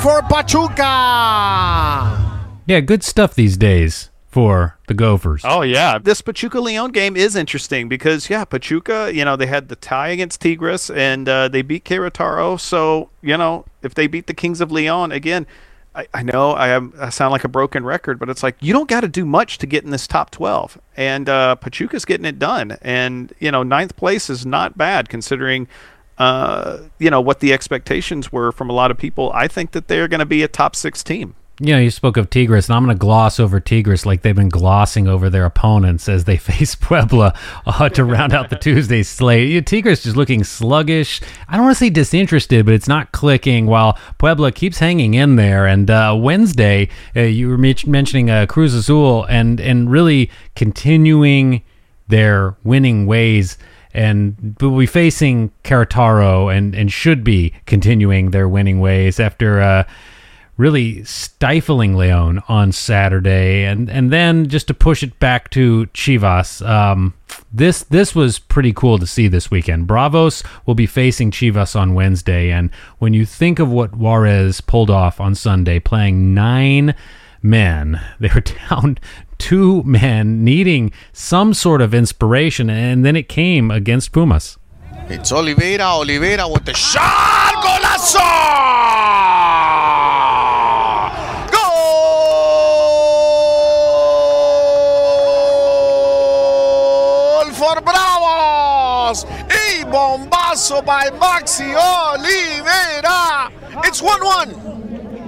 for 0.00 0.20
Pachuca. 0.28 0.84
Yeah, 2.66 2.80
good 2.80 3.02
stuff 3.02 3.34
these 3.34 3.56
days 3.56 4.10
for 4.36 4.76
the 4.86 4.92
Gophers. 4.92 5.40
Oh 5.46 5.62
yeah, 5.62 5.96
this 5.96 6.20
Pachuca 6.20 6.60
Leon 6.60 6.92
game 6.92 7.16
is 7.16 7.36
interesting 7.36 7.88
because 7.88 8.28
yeah, 8.28 8.44
Pachuca, 8.44 9.10
you 9.10 9.24
know, 9.24 9.34
they 9.34 9.46
had 9.46 9.70
the 9.70 9.76
tie 9.76 10.08
against 10.08 10.42
Tigres 10.42 10.90
and 10.90 11.26
uh, 11.26 11.48
they 11.48 11.62
beat 11.62 11.86
Querétaro. 11.86 12.60
So 12.60 13.08
you 13.22 13.38
know, 13.38 13.64
if 13.80 13.94
they 13.94 14.06
beat 14.06 14.26
the 14.26 14.34
Kings 14.34 14.60
of 14.60 14.70
Leon 14.70 15.10
again, 15.10 15.46
I, 15.94 16.06
I 16.12 16.22
know 16.22 16.50
I, 16.50 16.68
am, 16.68 16.92
I 17.00 17.08
sound 17.08 17.32
like 17.32 17.44
a 17.44 17.48
broken 17.48 17.82
record, 17.82 18.18
but 18.18 18.28
it's 18.28 18.42
like 18.42 18.56
you 18.60 18.74
don't 18.74 18.90
got 18.90 19.00
to 19.00 19.08
do 19.08 19.24
much 19.24 19.56
to 19.56 19.66
get 19.66 19.84
in 19.84 19.90
this 19.90 20.06
top 20.06 20.30
twelve, 20.30 20.78
and 20.98 21.30
uh, 21.30 21.56
Pachuca's 21.56 22.04
getting 22.04 22.26
it 22.26 22.38
done. 22.38 22.76
And 22.82 23.32
you 23.38 23.50
know, 23.50 23.62
ninth 23.62 23.96
place 23.96 24.28
is 24.28 24.44
not 24.44 24.76
bad 24.76 25.08
considering. 25.08 25.66
Uh, 26.18 26.80
you 26.98 27.10
know 27.10 27.22
what 27.22 27.40
the 27.40 27.54
expectations 27.54 28.30
were 28.30 28.52
from 28.52 28.68
a 28.68 28.74
lot 28.74 28.90
of 28.90 28.98
people. 28.98 29.32
I 29.34 29.48
think 29.48 29.70
that 29.70 29.88
they're 29.88 30.08
going 30.08 30.20
to 30.20 30.26
be 30.26 30.42
a 30.42 30.48
top 30.48 30.76
six 30.76 31.02
team. 31.02 31.36
You 31.58 31.72
know, 31.72 31.78
you 31.78 31.90
spoke 31.90 32.18
of 32.18 32.28
Tigres, 32.28 32.68
and 32.68 32.76
I'm 32.76 32.84
going 32.84 32.94
to 32.94 33.00
gloss 33.00 33.40
over 33.40 33.60
Tigres 33.60 34.04
like 34.04 34.20
they've 34.20 34.36
been 34.36 34.50
glossing 34.50 35.08
over 35.08 35.30
their 35.30 35.46
opponents 35.46 36.06
as 36.06 36.24
they 36.24 36.36
face 36.36 36.74
Puebla 36.74 37.32
uh, 37.64 37.88
to 37.88 38.04
round 38.04 38.34
out 38.34 38.50
the 38.50 38.56
Tuesday 38.60 39.02
slate. 39.02 39.48
You 39.48 39.60
know, 39.60 39.64
Tigres 39.64 40.02
just 40.02 40.16
looking 40.16 40.44
sluggish. 40.44 41.22
I 41.48 41.56
don't 41.56 41.64
want 41.64 41.76
to 41.76 41.78
say 41.78 41.88
disinterested, 41.88 42.66
but 42.66 42.74
it's 42.74 42.88
not 42.88 43.12
clicking. 43.12 43.66
While 43.66 43.98
Puebla 44.18 44.52
keeps 44.52 44.80
hanging 44.80 45.14
in 45.14 45.36
there. 45.36 45.66
And 45.66 45.90
uh, 45.90 46.14
Wednesday, 46.18 46.90
uh, 47.16 47.20
you 47.22 47.48
were 47.48 47.56
mentioning 47.58 48.28
uh, 48.28 48.44
Cruz 48.46 48.74
Azul 48.74 49.24
and 49.24 49.58
and 49.58 49.90
really 49.90 50.30
continuing 50.56 51.62
their 52.08 52.54
winning 52.64 53.06
ways 53.06 53.56
and 53.94 54.54
will 54.60 54.78
be 54.78 54.84
facing 54.84 55.50
Querétaro 55.64 56.54
and 56.54 56.74
and 56.74 56.92
should 56.92 57.24
be 57.24 57.54
continuing 57.64 58.30
their 58.30 58.46
winning 58.46 58.78
ways 58.78 59.18
after 59.18 59.62
uh, 59.62 59.84
really 60.56 61.04
stifling 61.04 61.96
Leon 61.96 62.42
on 62.48 62.72
Saturday, 62.72 63.64
and 63.64 63.90
and 63.90 64.12
then 64.12 64.48
just 64.48 64.66
to 64.68 64.74
push 64.74 65.02
it 65.02 65.18
back 65.18 65.50
to 65.50 65.86
Chivas. 65.86 66.66
Um, 66.66 67.14
this 67.52 67.82
this 67.84 68.14
was 68.14 68.38
pretty 68.38 68.72
cool 68.72 68.98
to 68.98 69.06
see 69.06 69.28
this 69.28 69.50
weekend. 69.50 69.86
Bravos 69.86 70.42
will 70.64 70.74
be 70.74 70.86
facing 70.86 71.30
Chivas 71.30 71.78
on 71.78 71.94
Wednesday, 71.94 72.50
and 72.50 72.70
when 72.98 73.14
you 73.14 73.26
think 73.26 73.58
of 73.58 73.70
what 73.70 73.96
Juarez 73.96 74.60
pulled 74.60 74.90
off 74.90 75.20
on 75.20 75.34
Sunday, 75.34 75.78
playing 75.78 76.34
nine 76.34 76.94
men, 77.42 78.00
they 78.20 78.30
were 78.34 78.42
down 78.70 78.98
two 79.38 79.82
men, 79.82 80.42
needing 80.44 80.92
some 81.12 81.52
sort 81.52 81.82
of 81.82 81.94
inspiration, 81.94 82.70
and 82.70 83.04
then 83.04 83.16
it 83.16 83.28
came 83.28 83.70
against 83.70 84.12
Pumas. 84.12 84.56
It's 85.08 85.30
Oliveira. 85.30 85.84
Oliveira 85.84 86.48
with 86.48 86.64
the 86.64 86.74
shot. 86.74 87.52
Golazo! 87.62 88.26
Goal 97.66 97.74
for 97.74 97.80
Bravos! 97.82 99.24
Y 99.24 99.82
bombazo 99.86 100.84
by 100.84 101.10
Maxi 101.10 101.74
Oliveira. 101.74 103.50
It's 103.84 104.00
1 104.00 104.24
1. 104.24 104.50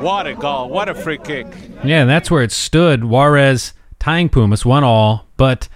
What 0.00 0.28
a 0.28 0.35
goal. 0.35 0.68
What 0.68 0.88
a 0.88 0.95
free 0.95 1.18
kick. 1.18 1.47
Yeah, 1.83 2.02
and 2.02 2.11
that's 2.11 2.30
where 2.30 2.45
it 2.45 2.52
stood. 2.52 3.04
Juarez 3.04 3.75
tying 3.99 4.28
Pumas, 4.28 4.64
one 4.64 4.85
all. 4.85 5.26
But 5.37 5.68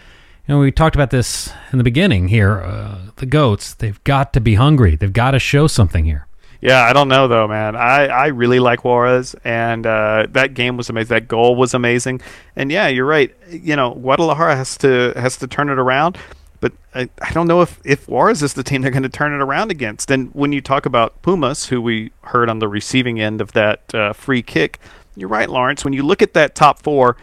you 0.46 0.54
know, 0.54 0.60
we 0.60 0.70
talked 0.70 0.94
about 0.94 1.10
this 1.10 1.52
in 1.72 1.78
the 1.78 1.84
beginning 1.84 2.28
here. 2.28 2.60
Uh, 2.60 2.98
the 3.16 3.26
goats, 3.26 3.74
they've 3.74 4.02
got 4.04 4.32
to 4.34 4.40
be 4.40 4.54
hungry. 4.54 4.94
They've 4.94 5.12
got 5.12 5.32
to 5.32 5.40
show 5.40 5.66
something 5.66 6.04
here. 6.04 6.28
Yeah, 6.60 6.84
I 6.84 6.92
don't 6.92 7.08
know 7.08 7.26
though, 7.26 7.48
man. 7.48 7.74
I, 7.74 8.06
I 8.06 8.26
really 8.28 8.60
like 8.60 8.84
Juarez, 8.84 9.34
and 9.42 9.84
uh, 9.84 10.28
that 10.30 10.54
game 10.54 10.76
was 10.76 10.88
amazing. 10.90 11.08
That 11.08 11.26
goal 11.26 11.56
was 11.56 11.74
amazing, 11.74 12.20
and 12.54 12.70
yeah, 12.70 12.86
you're 12.86 13.04
right. 13.04 13.34
You 13.50 13.74
know, 13.74 13.94
Guadalajara 13.94 14.54
has 14.54 14.76
to 14.78 15.12
has 15.16 15.36
to 15.38 15.48
turn 15.48 15.68
it 15.68 15.78
around, 15.80 16.18
but 16.62 16.72
I, 16.94 17.10
I 17.20 17.32
don't 17.32 17.48
know 17.48 17.60
if 17.60 17.80
if 17.84 18.08
Juarez 18.08 18.40
is 18.42 18.54
the 18.54 18.62
team 18.62 18.80
they're 18.80 18.92
going 18.92 19.02
to 19.02 19.08
turn 19.08 19.34
it 19.34 19.42
around 19.42 19.70
against. 19.72 20.10
And 20.10 20.32
when 20.32 20.52
you 20.52 20.62
talk 20.62 20.86
about 20.86 21.20
Pumas, 21.20 21.66
who 21.66 21.82
we 21.82 22.12
heard 22.22 22.48
on 22.48 22.60
the 22.60 22.68
receiving 22.68 23.20
end 23.20 23.40
of 23.40 23.52
that 23.52 23.92
uh, 23.92 24.12
free 24.12 24.42
kick, 24.42 24.78
you're 25.16 25.28
right, 25.28 25.50
Lawrence. 25.50 25.84
When 25.84 25.92
you 25.92 26.04
look 26.04 26.22
at 26.22 26.34
that 26.34 26.54
top 26.54 26.80
four, 26.80 27.16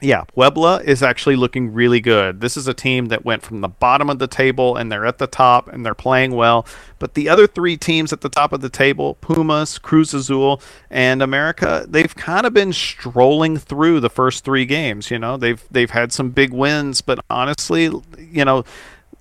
yeah, 0.00 0.22
Puebla 0.22 0.80
is 0.84 1.02
actually 1.02 1.34
looking 1.34 1.72
really 1.72 2.00
good. 2.00 2.40
This 2.40 2.56
is 2.56 2.68
a 2.68 2.74
team 2.74 3.06
that 3.06 3.24
went 3.24 3.42
from 3.42 3.62
the 3.62 3.68
bottom 3.68 4.08
of 4.08 4.20
the 4.20 4.28
table 4.28 4.76
and 4.76 4.92
they're 4.92 5.06
at 5.06 5.18
the 5.18 5.26
top 5.26 5.66
and 5.68 5.84
they're 5.84 5.94
playing 5.94 6.32
well. 6.32 6.66
But 7.00 7.14
the 7.14 7.28
other 7.28 7.48
three 7.48 7.76
teams 7.76 8.12
at 8.12 8.20
the 8.20 8.28
top 8.28 8.52
of 8.52 8.60
the 8.60 8.68
table, 8.68 9.14
Pumas, 9.14 9.76
Cruz 9.78 10.14
Azul, 10.14 10.62
and 10.88 11.20
America, 11.20 11.84
they've 11.88 12.14
kind 12.14 12.46
of 12.46 12.54
been 12.54 12.72
strolling 12.72 13.56
through 13.56 13.98
the 13.98 14.10
first 14.10 14.44
three 14.44 14.64
games. 14.64 15.10
You 15.10 15.18
know, 15.18 15.36
they've 15.36 15.64
they've 15.68 15.90
had 15.90 16.12
some 16.12 16.30
big 16.30 16.52
wins, 16.52 17.00
but 17.00 17.18
honestly, 17.28 17.90
you 18.18 18.44
know, 18.44 18.64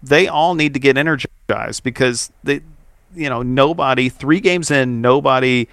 they 0.04 0.28
all 0.28 0.54
need 0.54 0.76
to 0.76 0.80
get 0.80 0.96
energized 0.96 1.84
because 1.84 2.32
they, 2.44 2.62
you 3.16 3.30
know, 3.30 3.42
nobody 3.42 4.10
three 4.10 4.40
games 4.40 4.70
in, 4.70 5.02
nobody 5.02 5.68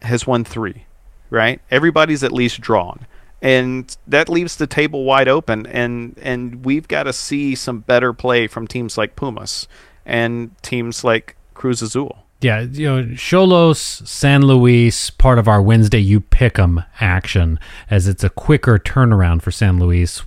has 0.00 0.26
won 0.26 0.44
three, 0.44 0.86
right? 1.28 1.60
Everybody's 1.70 2.24
at 2.24 2.32
least 2.32 2.62
drawn 2.62 3.06
and 3.42 3.96
that 4.06 4.28
leaves 4.28 4.56
the 4.56 4.66
table 4.66 5.04
wide 5.04 5.28
open 5.28 5.66
and 5.66 6.18
and 6.20 6.64
we've 6.64 6.88
got 6.88 7.04
to 7.04 7.12
see 7.12 7.54
some 7.54 7.80
better 7.80 8.12
play 8.12 8.46
from 8.46 8.66
teams 8.66 8.98
like 8.98 9.16
Pumas 9.16 9.66
and 10.04 10.50
teams 10.62 11.04
like 11.04 11.36
Cruz 11.54 11.82
Azul. 11.82 12.18
Yeah, 12.40 12.60
you 12.60 12.86
know, 12.86 13.14
Cholos, 13.16 13.78
San 13.78 14.42
Luis, 14.42 15.10
part 15.10 15.38
of 15.38 15.46
our 15.46 15.60
Wednesday 15.60 15.98
You 15.98 16.20
Pick 16.20 16.58
'em 16.58 16.82
action, 16.98 17.58
as 17.90 18.08
it's 18.08 18.24
a 18.24 18.30
quicker 18.30 18.78
turnaround 18.78 19.42
for 19.42 19.50
San 19.50 19.78
Luis 19.78 20.22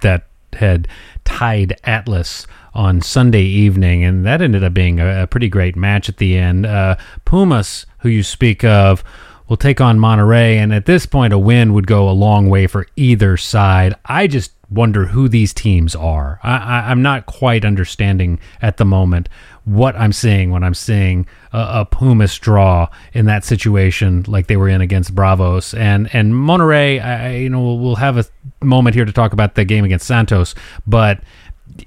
that 0.00 0.24
had 0.54 0.88
tied 1.24 1.78
Atlas 1.84 2.46
on 2.72 3.02
Sunday 3.02 3.42
evening, 3.42 4.02
and 4.02 4.24
that 4.24 4.40
ended 4.40 4.64
up 4.64 4.72
being 4.72 4.98
a, 4.98 5.24
a 5.24 5.26
pretty 5.26 5.48
great 5.48 5.76
match 5.76 6.08
at 6.08 6.16
the 6.16 6.38
end. 6.38 6.64
Uh, 6.64 6.96
Pumas, 7.26 7.84
who 7.98 8.08
you 8.08 8.22
speak 8.22 8.64
of, 8.64 9.04
will 9.48 9.56
take 9.56 9.80
on 9.80 9.98
Monterrey. 9.98 10.56
and 10.56 10.72
at 10.72 10.86
this 10.86 11.06
point, 11.06 11.32
a 11.32 11.38
win 11.38 11.72
would 11.74 11.86
go 11.86 12.08
a 12.08 12.12
long 12.12 12.48
way 12.48 12.66
for 12.66 12.86
either 12.96 13.36
side. 13.36 13.94
I 14.04 14.26
just 14.26 14.52
wonder 14.70 15.06
who 15.06 15.28
these 15.28 15.54
teams 15.54 15.96
are. 15.96 16.38
I, 16.42 16.90
I'm 16.90 17.00
not 17.00 17.26
quite 17.26 17.64
understanding 17.64 18.38
at 18.60 18.76
the 18.76 18.84
moment 18.84 19.28
what 19.64 19.96
I'm 19.96 20.12
seeing 20.12 20.50
when 20.50 20.62
I'm 20.62 20.74
seeing 20.74 21.26
a, 21.52 21.80
a 21.80 21.84
Pumas 21.84 22.38
draw 22.38 22.88
in 23.12 23.26
that 23.26 23.44
situation, 23.44 24.24
like 24.26 24.46
they 24.46 24.56
were 24.56 24.68
in 24.68 24.80
against 24.80 25.14
Bravos 25.14 25.74
and 25.74 26.08
and 26.14 26.32
Monterrey. 26.32 27.02
I, 27.02 27.36
you 27.36 27.50
know, 27.50 27.74
we'll 27.74 27.96
have 27.96 28.16
a 28.16 28.24
moment 28.62 28.94
here 28.94 29.04
to 29.04 29.12
talk 29.12 29.32
about 29.32 29.54
the 29.54 29.64
game 29.64 29.84
against 29.84 30.06
Santos, 30.06 30.54
but 30.86 31.20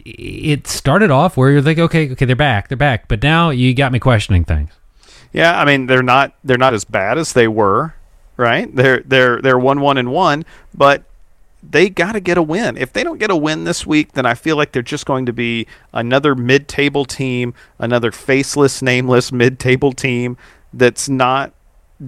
it 0.06 0.68
started 0.68 1.12
off 1.12 1.38
where 1.38 1.52
you're 1.52 1.62
like, 1.62 1.80
okay, 1.80 2.12
okay, 2.12 2.26
they're 2.26 2.36
back, 2.36 2.68
they're 2.68 2.78
back, 2.78 3.08
but 3.08 3.22
now 3.24 3.50
you 3.50 3.74
got 3.74 3.92
me 3.92 4.00
questioning 4.00 4.46
things. 4.46 4.72
Yeah, 5.34 5.60
I 5.60 5.66
mean 5.66 5.88
they're 5.88 6.04
not 6.04 6.34
they're 6.44 6.58
not 6.58 6.74
as 6.74 6.84
bad 6.84 7.18
as 7.18 7.34
they 7.34 7.48
were, 7.48 7.96
right? 8.38 8.74
They're 8.74 9.02
they're 9.06 9.42
they're 9.42 9.60
one 9.60 9.82
one 9.82 9.98
and 9.98 10.12
one, 10.12 10.46
but 10.74 11.04
they 11.64 11.90
got 11.90 12.14
to 12.14 12.20
get 12.20 12.38
a 12.38 12.42
win. 12.42 12.76
If 12.76 12.92
they 12.92 13.04
don't 13.04 13.20
get 13.20 13.30
a 13.30 13.36
win 13.36 13.66
this 13.66 13.86
week, 13.86 14.14
then 14.14 14.26
I 14.26 14.34
feel 14.34 14.56
like 14.56 14.72
they're 14.72 14.82
just 14.82 15.06
going 15.06 15.28
to 15.28 15.34
be 15.34 15.68
another 15.94 16.34
mid-table 16.34 17.06
team, 17.06 17.54
another 17.78 18.12
faceless, 18.12 18.82
nameless 18.82 19.32
mid-table 19.32 19.94
team 19.94 20.38
that's 20.74 21.08
not 21.08 21.54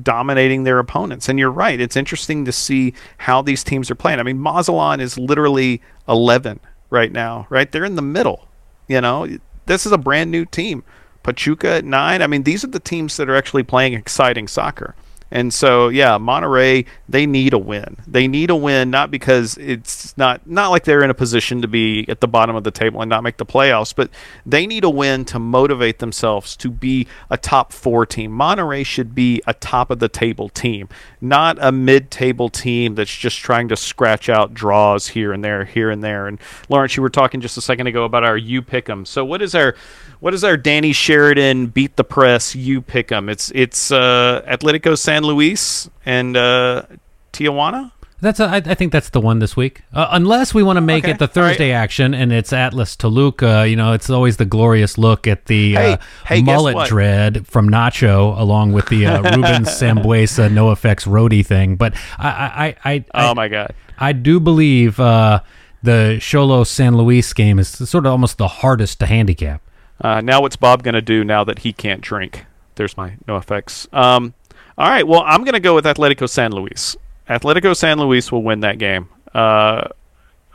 dominating 0.01 0.63
their 0.63 0.79
opponents. 0.79 1.29
And 1.29 1.37
you're 1.37 1.51
right; 1.51 1.79
it's 1.79 1.95
interesting 1.95 2.45
to 2.45 2.51
see 2.51 2.93
how 3.19 3.41
these 3.41 3.63
teams 3.63 3.91
are 3.91 3.95
playing. 3.95 4.19
I 4.19 4.23
mean, 4.23 4.41
Mazatlan 4.41 4.99
is 4.99 5.17
literally 5.17 5.81
11 6.09 6.59
right 6.89 7.11
now, 7.11 7.47
right? 7.49 7.71
They're 7.71 7.85
in 7.85 7.95
the 7.95 8.01
middle. 8.01 8.47
You 8.87 9.01
know, 9.01 9.27
this 9.65 9.85
is 9.85 9.91
a 9.91 9.97
brand 9.97 10.31
new 10.31 10.45
team. 10.45 10.83
Pachuca 11.23 11.69
at 11.69 11.85
nine. 11.85 12.21
I 12.21 12.27
mean, 12.27 12.43
these 12.43 12.63
are 12.63 12.67
the 12.67 12.79
teams 12.79 13.17
that 13.17 13.29
are 13.29 13.35
actually 13.35 13.63
playing 13.63 13.93
exciting 13.93 14.47
soccer. 14.47 14.95
And 15.33 15.51
so, 15.51 15.89
yeah, 15.89 16.19
Monterrey, 16.19 16.85
they 17.09 17.25
need 17.25 17.53
a 17.53 17.57
win. 17.57 17.97
They 18.07 18.27
need 18.27 18.51
a 18.51 18.55
win, 18.55 18.91
not 18.91 19.09
because 19.09 19.57
it's 19.57 20.15
not 20.15 20.45
not 20.45 20.69
like 20.69 20.83
they're 20.83 21.03
in 21.03 21.09
a 21.09 21.15
position 21.15 21.63
to 21.63 21.67
be 21.67 22.05
at 22.07 22.21
the 22.21 22.27
bottom 22.27 22.55
of 22.55 22.63
the 22.63 22.69
table 22.69 23.01
and 23.01 23.09
not 23.09 23.23
make 23.23 23.37
the 23.37 23.45
playoffs, 23.45 23.95
but 23.95 24.11
they 24.45 24.67
need 24.67 24.83
a 24.83 24.91
win 24.91 25.25
to 25.25 25.39
motivate 25.39 25.97
themselves 25.97 26.55
to 26.57 26.69
be 26.69 27.07
a 27.31 27.37
top 27.37 27.73
four 27.73 28.05
team. 28.05 28.31
Monterrey 28.31 28.85
should 28.85 29.15
be 29.15 29.41
a 29.47 29.55
top 29.55 29.89
of 29.89 29.97
the 29.97 30.07
table 30.07 30.49
team, 30.49 30.87
not 31.19 31.57
a 31.59 31.71
mid-table 31.71 32.49
team 32.49 32.93
that's 32.93 33.15
just 33.15 33.39
trying 33.39 33.67
to 33.69 33.75
scratch 33.75 34.29
out 34.29 34.53
draws 34.53 35.07
here 35.07 35.33
and 35.33 35.43
there, 35.43 35.65
here 35.65 35.89
and 35.89 36.03
there. 36.03 36.27
And 36.27 36.39
Lawrence, 36.69 36.95
you 36.95 37.01
were 37.01 37.09
talking 37.09 37.41
just 37.41 37.57
a 37.57 37.61
second 37.61 37.87
ago 37.87 38.03
about 38.05 38.23
our 38.23 38.37
you 38.37 38.61
pick 38.61 38.87
'em. 38.87 39.03
So 39.03 39.25
what 39.25 39.41
is 39.41 39.55
our 39.55 39.73
what 40.19 40.35
is 40.35 40.43
our 40.43 40.55
Danny 40.55 40.93
Sheridan 40.93 41.67
beat 41.67 41.95
the 41.97 42.03
press? 42.03 42.55
You 42.55 42.81
pick 42.81 43.11
'em. 43.11 43.29
It's 43.29 43.51
it's 43.55 43.91
uh, 43.91 44.43
Atletico 44.47 44.95
San 44.95 45.22
Luis 45.23 45.89
and 46.05 46.35
uh, 46.37 46.83
Tijuana. 47.31 47.91
That's 48.21 48.39
a, 48.39 48.45
I, 48.45 48.55
I 48.55 48.73
think 48.73 48.93
that's 48.93 49.09
the 49.09 49.19
one 49.19 49.39
this 49.39 49.57
week. 49.57 49.81
Uh, 49.93 50.07
unless 50.11 50.53
we 50.53 50.63
want 50.63 50.77
to 50.77 50.81
make 50.81 51.03
Okay, 51.03 51.11
it 51.11 51.19
the 51.19 51.25
all 51.25 51.27
right. 51.27 51.33
Thursday 51.49 51.71
action 51.73 52.13
and 52.13 52.31
it's 52.31 52.53
Atlas 52.53 52.95
Toluca. 52.95 53.67
You 53.67 53.75
know, 53.75 53.91
it's 53.91 54.09
always 54.09 54.37
the 54.37 54.45
glorious 54.45 54.97
look 54.97 55.27
at 55.27 55.47
the 55.47 55.73
Hey, 55.73 55.91
uh, 55.93 55.97
hey, 56.25 56.41
mullet 56.41 56.87
dread 56.87 57.45
from 57.47 57.67
Nacho, 57.69 58.39
along 58.39 58.71
with 58.71 58.87
the 58.87 59.07
uh, 59.07 59.21
Ruben 59.35 59.63
Sambueza 59.65 60.49
no 60.49 60.71
effects 60.71 61.03
roadie 61.03 61.45
thing. 61.45 61.75
But 61.75 61.95
I 62.17 62.29
I 62.29 62.91
I, 62.91 63.05
I, 63.13 63.29
Oh 63.29 63.35
my 63.35 63.49
God. 63.49 63.73
I 63.97 64.13
do 64.13 64.39
believe 64.39 65.01
uh, 65.01 65.41
the 65.81 66.17
Cholo 66.21 66.63
San 66.63 66.95
Luis 66.95 67.33
game 67.33 67.59
is 67.59 67.67
sort 67.67 68.05
of 68.05 68.11
almost 68.13 68.37
the 68.37 68.47
hardest 68.47 68.99
to 69.01 69.05
handicap. 69.05 69.61
Uh, 69.99 70.21
now 70.21 70.39
what's 70.41 70.55
Bob 70.55 70.81
going 70.81 70.95
to 70.95 71.01
do 71.01 71.25
now 71.25 71.43
that 71.43 71.59
he 71.59 71.73
can't 71.73 71.99
drink? 71.99 72.45
There's 72.75 72.95
my 72.95 73.17
no 73.27 73.35
effects. 73.35 73.85
Um, 73.91 74.33
all 74.77 74.89
right. 74.89 75.07
Well, 75.07 75.23
I'm 75.25 75.43
going 75.43 75.53
to 75.53 75.59
go 75.59 75.75
with 75.75 75.85
Atletico 75.85 76.29
San 76.29 76.51
Luis. 76.51 76.95
Atletico 77.29 77.75
San 77.75 77.99
Luis 77.99 78.31
will 78.31 78.43
win 78.43 78.61
that 78.61 78.77
game. 78.77 79.09
Uh, 79.33 79.87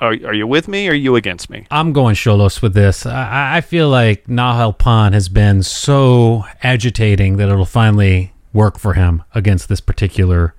are, 0.01 0.13
are 0.13 0.35
you 0.35 0.47
with 0.47 0.69
me 0.69 0.89
or 0.89 0.93
are 0.93 0.95
you 0.95 1.17
against 1.17 1.51
me? 1.51 1.67
I'm 1.71 1.93
going 1.93 2.15
Cholos 2.15 2.63
with 2.63 2.75
this. 2.75 3.05
I, 3.07 3.57
I 3.57 3.61
feel 3.61 3.89
like 3.89 4.27
Nahel 4.27 4.77
Pan 4.77 5.13
has 5.13 5.29
been 5.29 5.63
so 5.63 6.45
agitating 6.63 7.37
that 7.39 7.49
it'll 7.49 7.65
finally 7.65 8.33
work 8.53 8.79
for 8.79 8.95
him 8.95 9.23
against 9.35 9.69
this 9.69 9.81
particular 9.81 10.55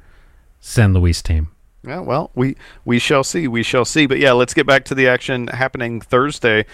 San 0.59 0.93
Luis 0.93 1.21
team. 1.21 1.49
Yeah, 1.83 2.01
well, 2.01 2.31
we 2.35 2.57
we 2.83 2.99
shall 2.99 3.23
see. 3.23 3.47
We 3.47 3.63
shall 3.63 3.85
see. 3.85 4.05
But 4.05 4.19
yeah, 4.19 4.33
let's 4.33 4.53
get 4.53 4.67
back 4.67 4.83
to 4.85 4.95
the 4.95 5.07
action 5.07 5.47
happening 5.47 6.01
Thursday. 6.01 6.65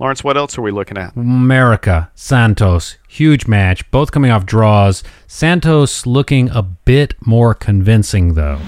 Lawrence, 0.00 0.24
what 0.24 0.36
else 0.36 0.58
are 0.58 0.62
we 0.62 0.72
looking 0.72 0.98
at? 0.98 1.14
America, 1.14 2.10
Santos, 2.16 2.96
huge 3.08 3.46
match, 3.46 3.88
both 3.92 4.10
coming 4.10 4.30
off 4.30 4.44
draws. 4.44 5.04
Santos 5.28 6.04
looking 6.04 6.50
a 6.50 6.62
bit 6.62 7.14
more 7.24 7.54
convincing, 7.54 8.34
though. 8.34 8.58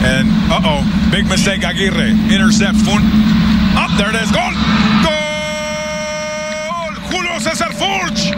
And 0.00 0.28
uh 0.50 0.60
oh, 0.64 1.08
big 1.10 1.26
mistake. 1.26 1.64
Aguirre 1.64 2.14
intercepts. 2.32 2.80
Fun. 2.86 3.02
Up 3.76 3.90
there 3.98 4.08
it 4.08 4.16
is. 4.16 4.30
Goal! 4.30 4.54
Goal! 5.02 5.18
Julio 7.10 7.36
Cesar 7.42 7.68
Furch 7.74 8.30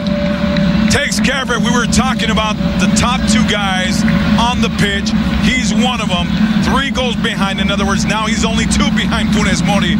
takes 0.91 1.19
care 1.21 1.43
of 1.43 1.51
it. 1.51 1.61
we 1.61 1.71
were 1.71 1.85
talking 1.85 2.31
about 2.31 2.57
the 2.81 2.91
top 2.97 3.21
two 3.29 3.45
guys 3.47 4.03
on 4.41 4.59
the 4.59 4.73
pitch. 4.81 5.13
He's 5.47 5.71
one 5.71 6.01
of 6.01 6.09
them. 6.09 6.27
Three 6.65 6.91
goals 6.91 7.15
behind. 7.15 7.61
In 7.61 7.71
other 7.71 7.85
words, 7.85 8.03
now 8.05 8.25
he's 8.25 8.43
only 8.43 8.65
two 8.65 8.89
behind 8.97 9.29
Funes 9.29 9.63
Mori. 9.63 9.95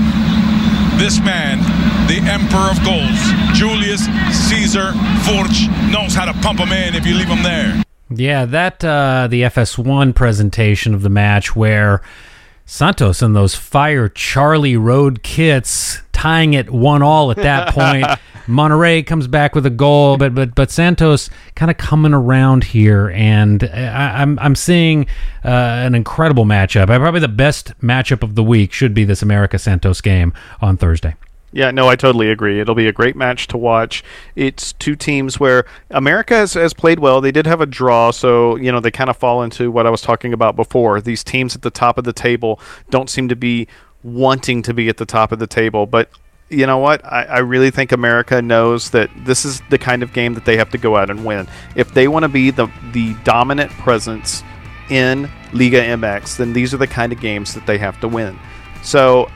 This 1.02 1.20
man, 1.20 1.58
the 2.08 2.20
emperor 2.30 2.70
of 2.70 2.78
goals, 2.86 3.58
Julius 3.58 4.06
Caesar 4.50 4.92
Furch, 5.24 5.68
knows 5.92 6.14
how 6.14 6.26
to 6.26 6.34
pump 6.42 6.60
them 6.60 6.72
in 6.72 6.94
if 6.94 7.08
you 7.08 7.16
leave 7.16 7.28
them 7.28 7.42
there. 7.42 7.82
Yeah, 8.12 8.46
that 8.46 8.86
uh, 8.86 9.28
the 9.28 9.42
FS1 9.42 10.14
presentation 10.14 10.94
of 10.94 11.02
the 11.02 11.10
match 11.10 11.56
where 11.56 12.04
Santos 12.68 13.24
and 13.24 13.36
those 13.36 13.56
fire 13.56 14.10
Charlie 14.10 14.78
Road 14.78 15.24
kits 15.24 16.04
tying 16.12 16.54
it 16.54 16.70
one 16.70 17.02
all 17.02 17.32
at 17.32 17.38
that 17.38 17.70
point. 17.74 18.06
Monterrey 18.48 19.06
comes 19.06 19.28
back 19.28 19.56
with 19.56 19.66
a 19.66 19.70
goal, 19.70 20.18
but 20.18 20.34
but 20.36 20.56
but 20.56 20.72
Santos 20.72 21.30
kind 21.56 21.72
of 21.72 21.78
coming 21.78 22.14
around 22.14 22.64
here, 22.64 23.10
and 23.12 23.64
I, 23.64 24.22
I'm 24.22 24.40
I'm 24.40 24.56
seeing 24.56 25.06
uh, 25.44 25.50
an 25.50 25.96
incredible 25.96 26.46
matchup. 26.46 26.90
Uh, 26.90 27.00
Probably 27.00 27.20
the 27.20 27.28
best 27.28 27.78
matchup 27.80 28.24
of 28.24 28.36
the 28.36 28.44
week 28.44 28.74
should 28.74 28.94
be 28.94 29.04
this 29.04 29.22
America 29.22 29.58
Santos 29.60 30.02
game 30.02 30.34
on 30.62 30.78
Thursday. 30.78 31.16
Yeah, 31.54 31.72
no, 31.72 31.90
I 31.90 31.98
totally 31.98 32.30
agree. 32.30 32.62
It'll 32.62 32.76
be 32.76 32.88
a 32.88 32.94
great 32.94 33.16
match 33.16 33.48
to 33.48 33.58
watch. 33.58 34.04
It's 34.38 34.72
two 34.74 34.96
teams 34.96 35.38
where 35.38 35.66
America 35.90 36.34
has, 36.36 36.54
has 36.54 36.74
played 36.74 37.00
well. 37.00 37.20
They 37.20 37.34
did 37.34 37.46
have 37.46 37.60
a 37.60 37.66
draw, 37.66 38.12
so 38.12 38.56
you 38.56 38.72
know 38.72 38.80
they 38.80 38.92
kind 38.92 39.10
of 39.10 39.18
fall 39.18 39.44
into 39.44 39.70
what 39.70 39.86
I 39.86 39.90
was 39.90 40.02
talking 40.02 40.32
about 40.32 40.56
before. 40.56 41.02
These 41.02 41.24
teams 41.24 41.56
at 41.56 41.62
the 41.62 41.72
top 41.72 41.98
of 41.98 42.06
the 42.06 42.14
table 42.14 42.60
don't 42.90 43.10
seem 43.10 43.28
to 43.28 43.36
be 43.36 43.68
wanting 44.04 44.62
to 44.64 44.74
be 44.74 44.88
at 44.90 44.98
the 44.98 45.06
top 45.06 45.32
of 45.32 45.40
the 45.40 45.48
table, 45.48 45.86
but 45.86 46.10
you 46.52 46.66
know 46.66 46.78
what? 46.78 47.04
I, 47.06 47.24
I 47.24 47.40
really 47.40 47.72
think 47.72 47.92
America 47.92 48.42
knows 48.42 48.90
that 48.92 49.10
this 49.26 49.46
is 49.46 49.62
the 49.70 49.78
kind 49.78 50.04
of 50.04 50.14
game 50.14 50.34
that 50.34 50.46
they 50.46 50.58
have 50.58 50.70
to 50.72 50.78
go 50.78 50.98
out 50.98 51.10
and 51.10 51.26
win. 51.26 51.48
If 51.76 51.94
they 51.94 52.08
want 52.08 52.24
to 52.24 52.30
be 52.30 52.52
the 52.52 52.68
the 52.92 53.14
dominant 53.24 53.72
presence 53.72 54.44
in 54.90 55.30
Liga 55.54 55.82
MX, 55.82 56.38
then 56.38 56.54
these 56.54 56.74
are 56.74 56.78
the 56.78 56.88
kind 56.88 57.14
of 57.14 57.20
games 57.20 57.54
that 57.54 57.66
they 57.66 57.78
have 57.78 58.00
to 58.02 58.08
win. 58.08 58.38
So 58.84 59.30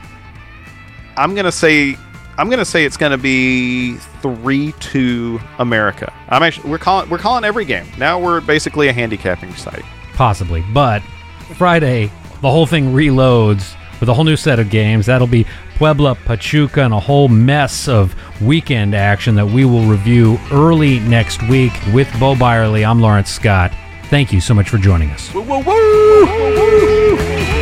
I'm 1.16 1.34
gonna 1.34 1.52
say 1.52 1.96
I'm 2.38 2.50
gonna 2.50 2.64
say 2.64 2.84
it's 2.84 2.96
gonna 2.96 3.18
be 3.18 3.96
three 4.20 4.72
two 4.80 5.40
America. 5.58 6.12
I'm 6.28 6.42
actually 6.42 6.70
we're 6.70 6.78
calling 6.78 7.08
we're 7.08 7.18
calling 7.18 7.44
every 7.44 7.64
game 7.64 7.86
now. 7.98 8.18
We're 8.20 8.40
basically 8.40 8.88
a 8.88 8.92
handicapping 8.92 9.54
site. 9.54 9.84
possibly. 10.14 10.62
But 10.74 11.02
Friday, 11.56 12.10
the 12.42 12.50
whole 12.50 12.66
thing 12.66 12.92
reloads 12.92 13.74
with 14.00 14.08
a 14.10 14.14
whole 14.14 14.24
new 14.24 14.36
set 14.36 14.58
of 14.58 14.68
games. 14.68 15.06
That'll 15.06 15.26
be 15.26 15.46
Puebla, 15.76 16.14
Pachuca, 16.14 16.82
and 16.82 16.94
a 16.94 17.00
whole 17.00 17.28
mess 17.28 17.86
of 17.86 18.14
weekend 18.40 18.94
action 18.94 19.34
that 19.34 19.46
we 19.46 19.66
will 19.66 19.84
review 19.84 20.38
early 20.50 21.00
next 21.00 21.42
week 21.48 21.72
with 21.92 22.08
Bo 22.18 22.34
Byerly. 22.34 22.82
I'm 22.84 23.00
Lawrence 23.00 23.30
Scott. 23.30 23.72
Thank 24.04 24.32
you 24.32 24.40
so 24.40 24.54
much 24.54 24.70
for 24.70 24.78
joining 24.78 25.10
us. 25.10 25.32
Woo 25.34 25.42
woo 25.42 25.60
woo! 25.60 27.55